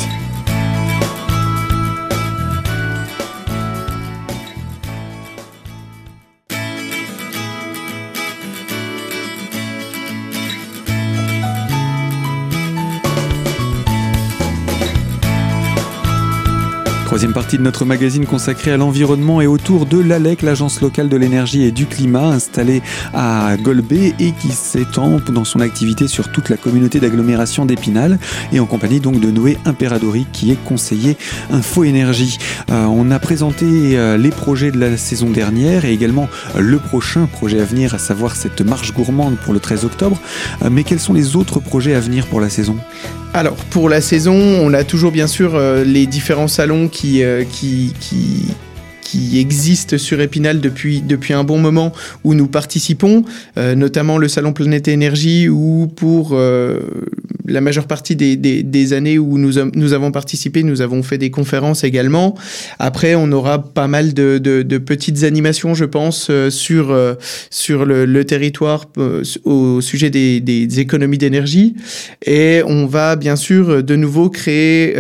Troisième 17.14 17.34
partie 17.34 17.60
de 17.60 17.62
notre 17.62 17.86
magazine 17.86 18.26
consacrée 18.26 18.72
à 18.72 18.78
l'environnement 18.78 19.40
et 19.40 19.46
autour 19.46 19.86
de 19.86 20.00
l'ALEC, 20.00 20.42
l'agence 20.42 20.82
locale 20.82 21.10
de 21.10 21.16
l'énergie 21.16 21.62
et 21.62 21.70
du 21.70 21.86
climat 21.86 22.26
installée 22.26 22.82
à 23.14 23.56
Golbet 23.62 24.16
et 24.20 24.32
qui 24.32 24.48
s'étend 24.48 25.20
dans 25.30 25.44
son 25.44 25.60
activité 25.60 26.08
sur 26.08 26.32
toute 26.32 26.50
la 26.50 26.58
communauté 26.58 27.00
d'agglomération 27.00 27.68
d'Épinal 27.68 28.18
et 28.52 28.60
en 28.60 28.66
compagnie 28.66 29.00
donc 29.00 29.20
de 29.20 29.30
Noé 29.30 29.60
Imperadori 29.66 30.26
qui 30.34 30.50
est 30.50 30.58
conseiller 30.66 31.16
Info 31.52 31.84
Énergie. 31.84 32.40
Euh, 32.72 32.86
on 32.86 33.12
a 33.12 33.20
présenté 33.20 33.68
euh, 33.96 34.18
les 34.18 34.32
projets 34.32 34.72
de 34.72 34.80
la 34.80 34.98
saison 34.98 35.30
dernière 35.30 35.86
et 35.86 35.94
également 35.94 36.28
le 36.58 36.80
prochain 36.80 37.28
projet 37.28 37.62
à 37.62 37.64
venir, 37.64 37.94
à 37.94 38.00
savoir 38.00 38.36
cette 38.36 38.62
marche 38.62 38.92
gourmande 38.92 39.36
pour 39.36 39.54
le 39.54 39.60
13 39.60 39.86
octobre. 39.86 40.20
Euh, 40.64 40.70
mais 40.72 40.84
quels 40.84 41.00
sont 41.00 41.14
les 41.14 41.36
autres 41.36 41.60
projets 41.60 41.94
à 41.94 42.00
venir 42.00 42.26
pour 42.26 42.42
la 42.42 42.50
saison? 42.50 42.76
Alors, 43.36 43.56
pour 43.56 43.90
la 43.90 44.00
saison, 44.00 44.36
on 44.36 44.76
a 44.76 44.84
toujours 44.84 45.12
bien 45.12 45.26
sûr 45.26 45.56
euh, 45.56 45.84
les 45.84 46.06
différents 46.06 46.48
salons 46.48 46.88
qui, 46.88 47.03
euh, 47.06 47.44
qui, 47.44 47.94
qui, 48.00 48.46
qui 49.02 49.40
existe 49.40 49.98
sur 49.98 50.22
Épinal 50.22 50.60
depuis, 50.60 51.02
depuis 51.02 51.34
un 51.34 51.44
bon 51.44 51.60
moment 51.60 51.92
où 52.24 52.34
nous 52.34 52.48
participons, 52.48 53.24
euh, 53.58 53.76
notamment 53.76 54.18
le 54.18 54.28
Salon 54.28 54.54
Planète 54.54 54.88
Énergie 54.88 55.50
où 55.50 55.88
pour 55.96 56.30
euh, 56.32 56.80
la 57.46 57.62
majeure 57.62 57.88
partie 57.88 58.16
des, 58.16 58.94
années 58.94 59.20
où 59.20 59.38
nous, 59.38 59.94
avons 59.94 60.12
participé, 60.12 60.64
nous 60.64 60.82
avons 60.82 61.04
fait 61.04 61.18
des 61.18 61.32
conférences 61.32 61.84
également. 61.84 62.36
Après, 62.80 63.16
on 63.16 63.32
aura 63.32 63.64
pas 63.64 63.88
mal 63.88 64.14
de, 64.14 64.78
petites 64.78 65.24
animations, 65.24 65.74
je 65.74 65.86
pense, 65.86 66.28
euh, 66.30 66.50
sur, 66.50 66.92
euh, 66.92 67.14
sur 67.50 67.86
le, 67.86 68.24
territoire 68.26 68.86
euh, 68.98 69.24
au 69.44 69.82
sujet 69.82 70.10
des, 70.10 70.80
économies 70.80 71.18
d'énergie. 71.18 71.76
Et 72.26 72.62
on 72.66 72.86
va 72.86 73.16
bien 73.16 73.36
sûr 73.36 73.84
de 73.84 73.96
nouveau 73.96 74.30
créer, 74.30 74.96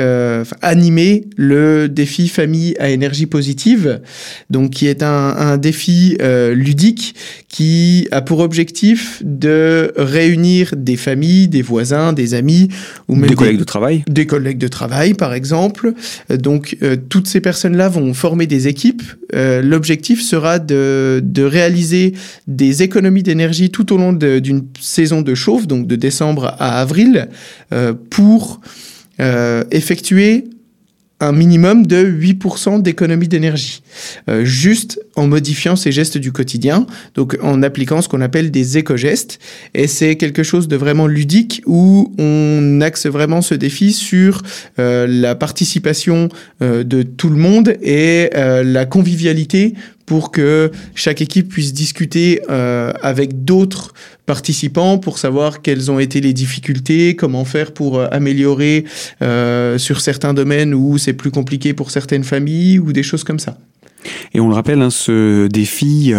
animer 0.61 1.25
le 1.37 1.87
défi 1.87 2.27
famille 2.27 2.75
à 2.79 2.89
énergie 2.89 3.25
positive 3.25 4.01
donc 4.49 4.71
qui 4.71 4.87
est 4.87 5.03
un, 5.03 5.07
un 5.37 5.57
défi 5.57 6.17
ludique 6.53 7.15
qui 7.47 8.07
a 8.11 8.21
pour 8.21 8.39
objectif 8.39 9.21
de 9.23 9.93
réunir 9.95 10.73
des 10.75 10.97
familles, 10.97 11.47
des 11.47 11.61
voisins, 11.61 12.13
des 12.13 12.32
amis 12.33 12.69
ou 13.07 13.15
même 13.15 13.29
des 13.29 13.35
collègues 13.35 13.59
de 13.59 13.63
travail. 13.63 14.03
Des 14.07 14.25
collègues 14.25 14.57
de 14.57 14.67
travail, 14.67 15.13
par 15.13 15.33
exemple. 15.33 15.93
Donc 16.29 16.77
euh, 16.81 16.95
toutes 17.09 17.27
ces 17.27 17.41
personnes-là 17.41 17.89
vont 17.89 18.13
former 18.13 18.47
des 18.47 18.67
équipes. 18.67 19.03
Euh, 19.33 19.61
L'objectif 19.61 20.21
sera 20.21 20.59
de, 20.59 21.21
de 21.23 21.43
réaliser 21.43 22.13
des 22.47 22.83
économies 22.83 23.23
d'énergie 23.23 23.69
tout 23.69 23.93
au 23.93 23.97
long 23.97 24.13
d'une 24.13 24.63
saison 24.79 25.21
de 25.21 25.35
chauffe, 25.35 25.67
donc 25.67 25.87
de 25.87 25.95
décembre 25.95 26.55
à 26.59 26.79
avril, 26.79 27.29
euh, 27.71 27.93
pour 28.09 28.61
euh, 29.19 29.63
effectuer 29.71 30.45
un 31.19 31.31
minimum 31.31 31.85
de 31.85 32.03
8% 32.03 32.81
d'économie 32.81 33.27
d'énergie, 33.27 33.81
euh, 34.29 34.43
juste 34.43 34.99
en 35.15 35.27
modifiant 35.27 35.75
ces 35.75 35.91
gestes 35.91 36.17
du 36.17 36.31
quotidien, 36.31 36.85
donc 37.15 37.37
en 37.41 37.61
appliquant 37.63 38.01
ce 38.01 38.09
qu'on 38.09 38.21
appelle 38.21 38.51
des 38.51 38.77
éco-gestes. 38.77 39.39
Et 39.73 39.87
c'est 39.87 40.15
quelque 40.15 40.43
chose 40.43 40.67
de 40.67 40.75
vraiment 40.75 41.07
ludique 41.07 41.61
où 41.65 42.13
on 42.17 42.81
axe 42.81 43.05
vraiment 43.05 43.41
ce 43.41 43.55
défi 43.55 43.93
sur 43.93 44.41
euh, 44.79 45.07
la 45.07 45.35
participation 45.35 46.29
euh, 46.61 46.83
de 46.83 47.03
tout 47.03 47.29
le 47.29 47.37
monde 47.37 47.75
et 47.81 48.29
euh, 48.35 48.63
la 48.63 48.85
convivialité 48.85 49.73
pour 50.05 50.31
que 50.31 50.71
chaque 50.95 51.21
équipe 51.21 51.49
puisse 51.49 51.73
discuter 51.73 52.41
euh, 52.49 52.91
avec 53.01 53.45
d'autres 53.45 53.93
participants 54.25 54.97
pour 54.97 55.17
savoir 55.17 55.61
quelles 55.61 55.91
ont 55.91 55.99
été 55.99 56.21
les 56.21 56.33
difficultés, 56.33 57.15
comment 57.15 57.45
faire 57.45 57.73
pour 57.73 57.99
euh, 57.99 58.07
améliorer 58.11 58.85
euh, 59.21 59.77
sur 59.77 60.01
certains 60.01 60.33
domaines 60.33 60.73
où 60.73 60.97
c'est 60.97 61.13
plus 61.13 61.31
compliqué 61.31 61.73
pour 61.73 61.91
certaines 61.91 62.23
familles 62.23 62.79
ou 62.79 62.93
des 62.93 63.03
choses 63.03 63.23
comme 63.23 63.39
ça. 63.39 63.57
Et 64.33 64.39
on 64.39 64.47
le 64.47 64.55
rappelle, 64.55 64.81
hein, 64.81 64.89
ce 64.89 65.47
défi, 65.47 66.13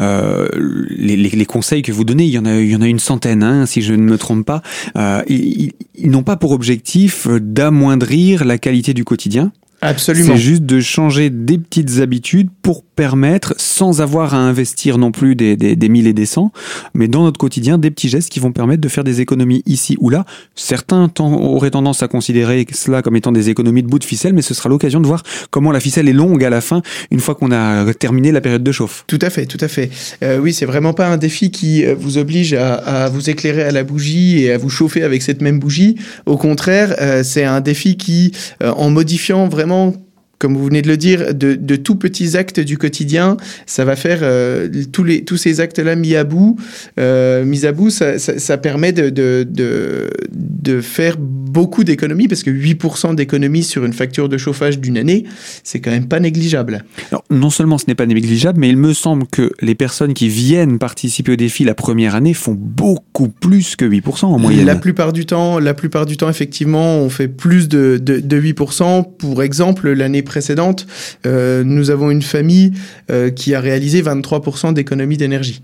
euh, 0.00 0.48
les, 0.90 1.16
les, 1.16 1.46
conseils 1.46 1.82
que 1.82 1.92
vous 1.92 2.04
donnez, 2.04 2.24
il 2.24 2.30
y 2.30 2.38
en 2.38 2.44
a, 2.44 2.56
il 2.56 2.70
y 2.70 2.76
en 2.76 2.82
a 2.82 2.88
une 2.88 2.98
centaine, 2.98 3.42
hein, 3.42 3.66
si 3.66 3.82
je 3.82 3.94
ne 3.94 4.02
me 4.02 4.18
trompe 4.18 4.44
pas. 4.44 4.62
Euh, 4.96 5.22
ils 5.28 5.72
n'ont 6.04 6.22
pas 6.22 6.36
pour 6.36 6.52
objectif 6.52 7.28
d'amoindrir 7.28 8.44
la 8.44 8.58
qualité 8.58 8.94
du 8.94 9.04
quotidien. 9.04 9.52
Absolument. 9.80 10.34
C'est 10.34 10.40
juste 10.40 10.62
de 10.62 10.80
changer 10.80 11.30
des 11.30 11.58
petites 11.58 11.98
habitudes 11.98 12.48
pour 12.62 12.82
permettre, 12.82 13.54
sans 13.58 14.00
avoir 14.00 14.34
à 14.34 14.38
investir 14.38 14.96
non 14.96 15.12
plus 15.12 15.36
des, 15.36 15.56
des, 15.56 15.76
des 15.76 15.88
mille 15.88 16.06
et 16.06 16.14
des 16.14 16.24
cents, 16.24 16.50
mais 16.94 17.08
dans 17.08 17.24
notre 17.24 17.38
quotidien, 17.38 17.76
des 17.76 17.90
petits 17.90 18.08
gestes 18.08 18.30
qui 18.30 18.40
vont 18.40 18.52
permettre 18.52 18.80
de 18.80 18.88
faire 18.88 19.04
des 19.04 19.20
économies 19.20 19.62
ici 19.66 19.96
ou 20.00 20.08
là. 20.08 20.24
Certains 20.54 21.12
auraient 21.20 21.70
tendance 21.70 22.02
à 22.02 22.08
considérer 22.08 22.66
cela 22.72 23.02
comme 23.02 23.16
étant 23.16 23.32
des 23.32 23.50
économies 23.50 23.82
de 23.82 23.88
bout 23.88 23.98
de 23.98 24.04
ficelle, 24.04 24.32
mais 24.32 24.42
ce 24.42 24.54
sera 24.54 24.68
l'occasion 24.68 25.00
de 25.00 25.06
voir 25.06 25.22
comment 25.50 25.72
la 25.72 25.80
ficelle 25.80 26.08
est 26.08 26.14
longue 26.14 26.42
à 26.42 26.50
la 26.50 26.62
fin, 26.62 26.80
une 27.10 27.20
fois 27.20 27.34
qu'on 27.34 27.52
a 27.52 27.92
terminé 27.94 28.32
la 28.32 28.40
période 28.40 28.62
de 28.62 28.72
chauffe. 28.72 29.04
Tout 29.06 29.18
à 29.20 29.30
fait, 29.30 29.44
tout 29.44 29.58
à 29.60 29.68
fait. 29.68 29.90
Euh, 30.22 30.38
oui, 30.38 30.54
c'est 30.54 30.66
vraiment 30.66 30.94
pas 30.94 31.08
un 31.08 31.18
défi 31.18 31.50
qui 31.50 31.84
vous 31.84 32.16
oblige 32.18 32.54
à, 32.54 32.74
à, 32.74 33.08
vous 33.10 33.28
éclairer 33.28 33.62
à 33.62 33.72
la 33.72 33.84
bougie 33.84 34.44
et 34.44 34.52
à 34.52 34.58
vous 34.58 34.70
chauffer 34.70 35.02
avec 35.02 35.22
cette 35.22 35.42
même 35.42 35.58
bougie. 35.58 35.96
Au 36.24 36.36
contraire, 36.36 36.96
euh, 37.00 37.22
c'est 37.22 37.44
un 37.44 37.60
défi 37.60 37.96
qui, 37.96 38.32
euh, 38.62 38.72
en 38.72 38.90
modifiant 38.90 39.48
vraiment 39.48 39.65
vraiment 39.66 40.05
comme 40.38 40.54
vous 40.56 40.66
venez 40.66 40.82
de 40.82 40.88
le 40.88 40.96
dire, 40.96 41.34
de, 41.34 41.54
de, 41.54 41.76
tout 41.76 41.96
petits 41.96 42.36
actes 42.36 42.60
du 42.60 42.76
quotidien, 42.76 43.36
ça 43.64 43.84
va 43.84 43.96
faire 43.96 44.20
euh, 44.22 44.68
tous, 44.92 45.04
les, 45.04 45.24
tous 45.24 45.36
ces 45.36 45.60
actes-là 45.60 45.96
mis 45.96 46.14
à 46.14 46.24
bout, 46.24 46.58
euh, 46.98 47.44
mis 47.44 47.64
à 47.64 47.72
bout, 47.72 47.90
ça, 47.90 48.18
ça, 48.18 48.38
ça 48.38 48.58
permet 48.58 48.92
de, 48.92 49.08
de, 49.08 49.46
de, 49.48 50.10
de, 50.32 50.80
faire 50.80 51.16
beaucoup 51.18 51.84
d'économies, 51.84 52.28
parce 52.28 52.42
que 52.42 52.50
8% 52.50 53.14
d'économies 53.14 53.62
sur 53.62 53.84
une 53.84 53.94
facture 53.94 54.28
de 54.28 54.36
chauffage 54.36 54.78
d'une 54.78 54.98
année, 54.98 55.24
c'est 55.64 55.80
quand 55.80 55.90
même 55.90 56.08
pas 56.08 56.20
négligeable. 56.20 56.84
Alors, 57.10 57.24
non 57.30 57.50
seulement 57.50 57.78
ce 57.78 57.84
n'est 57.88 57.94
pas 57.94 58.06
négligeable, 58.06 58.60
mais 58.60 58.68
il 58.68 58.76
me 58.76 58.92
semble 58.92 59.26
que 59.26 59.52
les 59.62 59.74
personnes 59.74 60.12
qui 60.12 60.28
viennent 60.28 60.78
participer 60.78 61.32
au 61.32 61.36
défi 61.36 61.64
la 61.64 61.74
première 61.74 62.14
année 62.14 62.34
font 62.34 62.56
beaucoup 62.58 63.28
plus 63.28 63.74
que 63.76 63.86
8% 63.86 64.26
en 64.26 64.38
moyenne. 64.38 64.66
La 64.66 64.76
plupart 64.76 65.14
du 65.14 65.24
temps, 65.24 65.58
la 65.58 65.72
plupart 65.72 66.04
du 66.04 66.18
temps, 66.18 66.28
effectivement, 66.28 66.98
on 66.98 67.08
fait 67.08 67.28
plus 67.28 67.68
de, 67.68 67.98
de, 68.02 68.20
de 68.20 68.40
8%. 68.40 69.16
Pour 69.16 69.42
exemple, 69.42 69.90
l'année 69.90 70.22
précédente, 70.26 70.86
euh, 71.24 71.64
nous 71.64 71.90
avons 71.90 72.10
une 72.10 72.22
famille 72.22 72.72
euh, 73.10 73.30
qui 73.30 73.54
a 73.54 73.60
réalisé 73.60 74.02
23% 74.02 74.74
d'économie 74.74 75.16
d'énergie. 75.16 75.62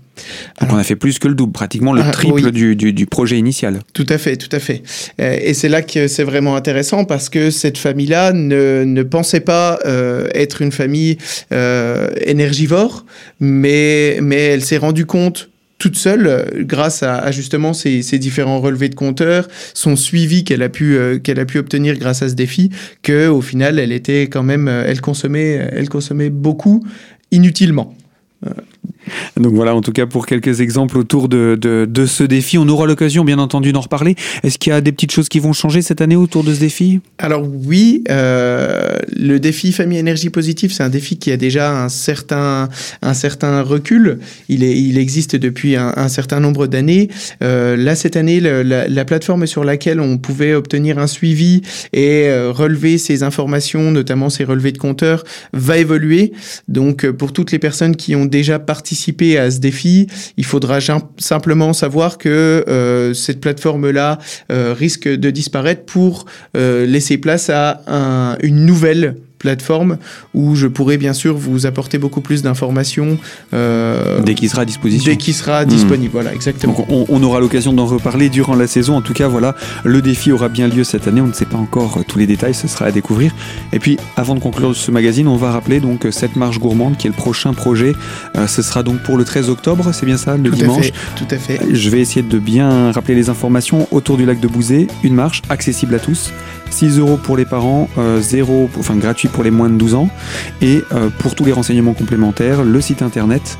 Alors, 0.57 0.75
on 0.75 0.77
a 0.77 0.83
fait 0.83 0.95
plus 0.95 1.19
que 1.19 1.27
le 1.27 1.35
double, 1.35 1.53
pratiquement 1.53 1.93
le 1.93 2.01
ah, 2.03 2.11
triple 2.11 2.45
oui. 2.45 2.51
du, 2.51 2.75
du, 2.75 2.93
du, 2.93 3.05
projet 3.05 3.37
initial. 3.37 3.79
Tout 3.93 4.05
à 4.09 4.17
fait, 4.17 4.37
tout 4.37 4.53
à 4.55 4.59
fait. 4.59 4.81
Euh, 5.19 5.37
et 5.41 5.53
c'est 5.53 5.69
là 5.69 5.81
que 5.81 6.07
c'est 6.07 6.23
vraiment 6.23 6.55
intéressant 6.55 7.05
parce 7.05 7.29
que 7.29 7.51
cette 7.51 7.77
famille-là 7.77 8.33
ne, 8.33 8.83
ne, 8.85 9.03
pensait 9.03 9.39
pas 9.41 9.79
euh, 9.85 10.27
être 10.33 10.61
une 10.61 10.71
famille 10.71 11.17
énergivore, 11.51 13.05
mais, 13.39 14.19
mais 14.21 14.37
elle 14.37 14.63
s'est 14.63 14.77
rendue 14.77 15.05
compte 15.05 15.49
toute 15.83 15.97
seule, 15.97 16.63
grâce 16.65 17.03
à, 17.03 17.29
justement 17.31 17.73
ces, 17.73 17.99
différents 18.17 18.61
relevés 18.61 18.87
de 18.87 18.95
compteurs, 18.95 19.49
son 19.73 19.97
suivi 19.97 20.45
qu'elle 20.45 20.63
a 20.63 20.69
pu 20.69 20.95
euh, 20.95 21.19
qu'elle 21.19 21.41
a 21.41 21.45
pu 21.45 21.57
obtenir 21.57 21.97
grâce 21.97 22.21
à 22.21 22.29
ce 22.29 22.35
défi, 22.35 22.69
que 23.01 23.27
au 23.27 23.41
final 23.41 23.79
elle 23.79 23.91
était 23.91 24.29
quand 24.29 24.43
même, 24.43 24.69
elle 24.69 25.01
consommait, 25.01 25.69
elle 25.73 25.89
consommait 25.89 26.29
beaucoup 26.29 26.85
inutilement. 27.31 27.97
Donc 29.37 29.53
voilà, 29.53 29.75
en 29.75 29.81
tout 29.81 29.91
cas 29.91 30.05
pour 30.05 30.25
quelques 30.25 30.61
exemples 30.61 30.97
autour 30.97 31.29
de, 31.29 31.57
de, 31.59 32.05
ce 32.05 32.23
défi. 32.23 32.57
On 32.57 32.67
aura 32.67 32.85
l'occasion 32.85 33.23
bien 33.23 33.39
entendu 33.39 33.71
d'en 33.71 33.81
reparler. 33.81 34.15
Est-ce 34.43 34.57
qu'il 34.57 34.71
y 34.71 34.75
a 34.75 34.81
des 34.81 34.91
petites 34.91 35.11
choses 35.11 35.29
qui 35.29 35.39
vont 35.39 35.53
changer 35.53 35.81
cette 35.81 36.01
année 36.01 36.15
autour 36.15 36.43
de 36.43 36.53
ce 36.53 36.59
défi? 36.59 36.99
Alors 37.17 37.45
oui, 37.65 38.03
euh, 38.09 38.97
le 39.15 39.39
défi 39.39 39.71
famille 39.71 39.97
énergie 39.97 40.29
positive, 40.29 40.73
c'est 40.73 40.83
un 40.83 40.89
défi 40.89 41.17
qui 41.17 41.31
a 41.31 41.37
déjà 41.37 41.83
un 41.83 41.89
certain, 41.89 42.69
un 43.01 43.13
certain 43.13 43.61
recul. 43.61 44.19
Il, 44.49 44.63
existe 44.97 45.35
depuis 45.35 45.75
un, 45.75 46.07
certain 46.07 46.39
nombre 46.39 46.67
d'années. 46.67 47.09
Euh, 47.41 47.75
là, 47.75 47.95
cette 47.95 48.15
année, 48.15 48.39
la, 48.39 48.63
la, 48.63 49.05
plateforme 49.05 49.47
sur 49.47 49.63
laquelle 49.63 49.99
on 49.99 50.17
pouvait 50.17 50.53
obtenir 50.53 50.99
un 50.99 51.07
suivi 51.07 51.61
et 51.91 52.27
euh, 52.27 52.51
relever 52.51 52.97
ces 52.97 53.23
informations, 53.23 53.91
notamment 53.91 54.29
ces 54.29 54.43
relevés 54.43 54.71
de 54.71 54.77
compteurs, 54.77 55.23
va 55.51 55.77
évoluer. 55.77 56.33
Donc 56.67 57.09
pour 57.09 57.33
toutes 57.33 57.51
les 57.51 57.59
personnes 57.59 57.95
qui 57.95 58.15
ont 58.15 58.25
déjà 58.25 58.59
participer 58.73 59.37
à 59.37 59.51
ce 59.51 59.59
défi, 59.59 60.07
il 60.35 60.45
faudra 60.45 60.79
simplement 61.19 61.73
savoir 61.73 62.17
que 62.17 62.65
euh, 62.67 63.13
cette 63.13 63.39
plateforme-là 63.39 64.17
euh, 64.51 64.73
risque 64.73 65.07
de 65.07 65.29
disparaître 65.29 65.85
pour 65.85 66.25
euh, 66.57 66.87
laisser 66.87 67.19
place 67.19 67.51
à 67.51 67.81
un, 67.85 68.35
une 68.41 68.65
nouvelle 68.65 69.17
plateforme 69.43 69.97
où 70.33 70.55
je 70.55 70.67
pourrais 70.67 70.97
bien 70.97 71.13
sûr 71.13 71.35
vous 71.35 71.65
apporter 71.65 71.97
beaucoup 71.97 72.21
plus 72.21 72.41
d'informations. 72.41 73.17
Euh, 73.53 74.21
dès 74.21 74.35
qu'il 74.35 74.49
sera 74.49 74.61
à 74.61 74.65
disposition. 74.65 75.11
Dès 75.11 75.17
qu'il 75.17 75.33
sera 75.33 75.65
disponible, 75.65 76.09
hmm. 76.09 76.13
voilà, 76.13 76.33
exactement. 76.33 76.73
Donc 76.73 77.09
on, 77.09 77.23
aura 77.23 77.41
l'occasion 77.41 77.73
d'en 77.73 77.85
reparler 77.85 78.29
durant 78.29 78.55
la 78.55 78.67
saison. 78.67 78.95
En 78.95 79.01
tout 79.01 79.13
cas, 79.13 79.27
voilà, 79.27 79.55
le 79.83 80.01
défi 80.01 80.31
aura 80.31 80.47
bien 80.47 80.67
lieu 80.69 80.85
cette 80.85 81.07
année. 81.07 81.19
On 81.19 81.27
ne 81.27 81.33
sait 81.33 81.45
pas 81.45 81.57
encore 81.57 81.99
tous 82.07 82.17
les 82.17 82.25
détails, 82.25 82.53
ce 82.53 82.69
sera 82.69 82.85
à 82.85 82.91
découvrir. 82.91 83.35
Et 83.73 83.79
puis, 83.79 83.97
avant 84.15 84.33
de 84.33 84.39
conclure 84.39 84.75
ce 84.75 84.91
magazine, 84.91 85.27
on 85.27 85.35
va 85.35 85.51
rappeler 85.51 85.81
donc 85.81 86.07
cette 86.11 86.37
marche 86.37 86.59
gourmande 86.59 86.97
qui 86.97 87.07
est 87.07 87.09
le 87.09 87.15
prochain 87.15 87.53
projet. 87.53 87.93
Euh, 88.37 88.47
ce 88.47 88.61
sera 88.61 88.81
donc 88.81 89.03
pour 89.03 89.17
le 89.17 89.25
13 89.25 89.49
octobre, 89.49 89.89
c'est 89.93 90.05
bien 90.05 90.17
ça, 90.17 90.37
le 90.37 90.49
tout 90.49 90.55
dimanche. 90.55 90.79
À 90.79 90.83
fait, 90.83 90.93
tout 91.17 91.35
à 91.35 91.37
fait. 91.37 91.59
Je 91.69 91.89
vais 91.89 91.99
essayer 91.99 92.23
de 92.23 92.39
bien 92.39 92.91
rappeler 92.93 93.15
les 93.15 93.29
informations 93.29 93.87
autour 93.91 94.15
du 94.15 94.25
lac 94.25 94.39
de 94.39 94.47
Bouzé. 94.47 94.87
Une 95.03 95.15
marche 95.15 95.41
accessible 95.49 95.95
à 95.95 95.99
tous. 95.99 96.31
6 96.73 96.99
euros 96.99 97.17
pour 97.17 97.37
les 97.37 97.45
parents, 97.45 97.87
0, 98.19 98.53
euh, 98.53 98.67
enfin 98.79 98.95
gratuit 98.95 99.27
pour 99.27 99.43
les 99.43 99.51
moins 99.51 99.69
de 99.69 99.75
12 99.75 99.93
ans. 99.93 100.09
Et 100.61 100.83
euh, 100.91 101.09
pour 101.19 101.35
tous 101.35 101.45
les 101.45 101.51
renseignements 101.51 101.93
complémentaires, 101.93 102.63
le 102.63 102.81
site 102.81 103.01
internet 103.01 103.57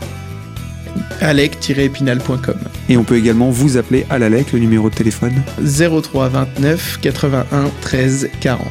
alec-épinal.com. 1.21 2.56
Et 2.89 2.97
on 2.97 3.03
peut 3.03 3.17
également 3.17 3.49
vous 3.49 3.77
appeler 3.77 4.06
à 4.10 4.19
l'ALEC, 4.19 4.51
le 4.51 4.60
numéro 4.60 4.89
de 4.89 4.95
téléphone 4.95 5.34
03 5.62 6.29
29 6.29 6.99
81 7.01 7.71
13 7.82 8.29
40. 8.39 8.67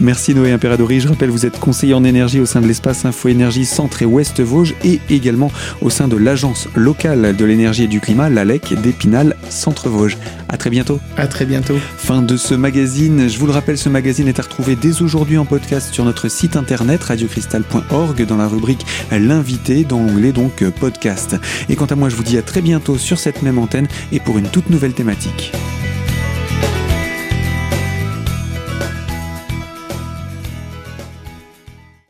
Merci 0.00 0.34
Noé 0.34 0.50
Imperadori. 0.50 1.00
Je 1.00 1.08
rappelle, 1.08 1.30
vous 1.30 1.46
êtes 1.46 1.60
conseiller 1.60 1.94
en 1.94 2.02
énergie 2.02 2.40
au 2.40 2.46
sein 2.46 2.60
de 2.60 2.66
l'espace 2.66 3.04
Info 3.04 3.28
Énergie 3.28 3.64
Centre 3.64 4.02
et 4.02 4.04
Ouest 4.06 4.40
Vosges 4.40 4.74
et 4.84 5.00
également 5.08 5.52
au 5.82 5.90
sein 5.90 6.08
de 6.08 6.16
l'agence 6.16 6.68
locale 6.74 7.36
de 7.36 7.44
l'énergie 7.44 7.84
et 7.84 7.88
du 7.88 8.00
climat, 8.00 8.28
l'ALEC 8.28 8.74
d'Épinal 8.80 9.36
Centre 9.50 9.88
Vosges. 9.88 10.18
À 10.48 10.56
très 10.56 10.70
bientôt. 10.70 11.00
À 11.16 11.26
très 11.26 11.46
bientôt. 11.46 11.76
Fin 11.96 12.22
de 12.22 12.36
ce 12.36 12.54
magazine. 12.54 13.28
Je 13.28 13.38
vous 13.38 13.46
le 13.46 13.52
rappelle, 13.52 13.78
ce 13.78 13.88
magazine 13.88 14.26
est 14.26 14.40
à 14.40 14.42
retrouver 14.42 14.76
dès 14.76 15.00
aujourd'hui 15.00 15.38
en 15.38 15.44
podcast 15.44 15.94
sur 15.94 16.04
notre 16.04 16.28
site 16.28 16.56
internet 16.56 17.02
radiocristal.org 17.04 18.26
dans 18.26 18.36
la 18.36 18.48
rubrique 18.48 18.84
L'invité 19.12 19.84
dans 19.84 20.00
l'onglet 20.00 20.32
donc 20.32 20.64
podcast. 20.80 21.36
Et 21.68 21.76
quant 21.76 21.86
à 21.86 21.94
moi, 21.94 22.08
je 22.08 22.16
vous 22.16 22.22
dis 22.22 22.38
à 22.38 22.42
très 22.42 22.62
bientôt 22.62 22.98
sur 22.98 23.18
cette 23.18 23.42
même 23.42 23.58
antenne 23.58 23.88
et 24.12 24.20
pour 24.20 24.38
une 24.38 24.48
toute 24.48 24.70
nouvelle 24.70 24.94
thématique. 24.94 25.52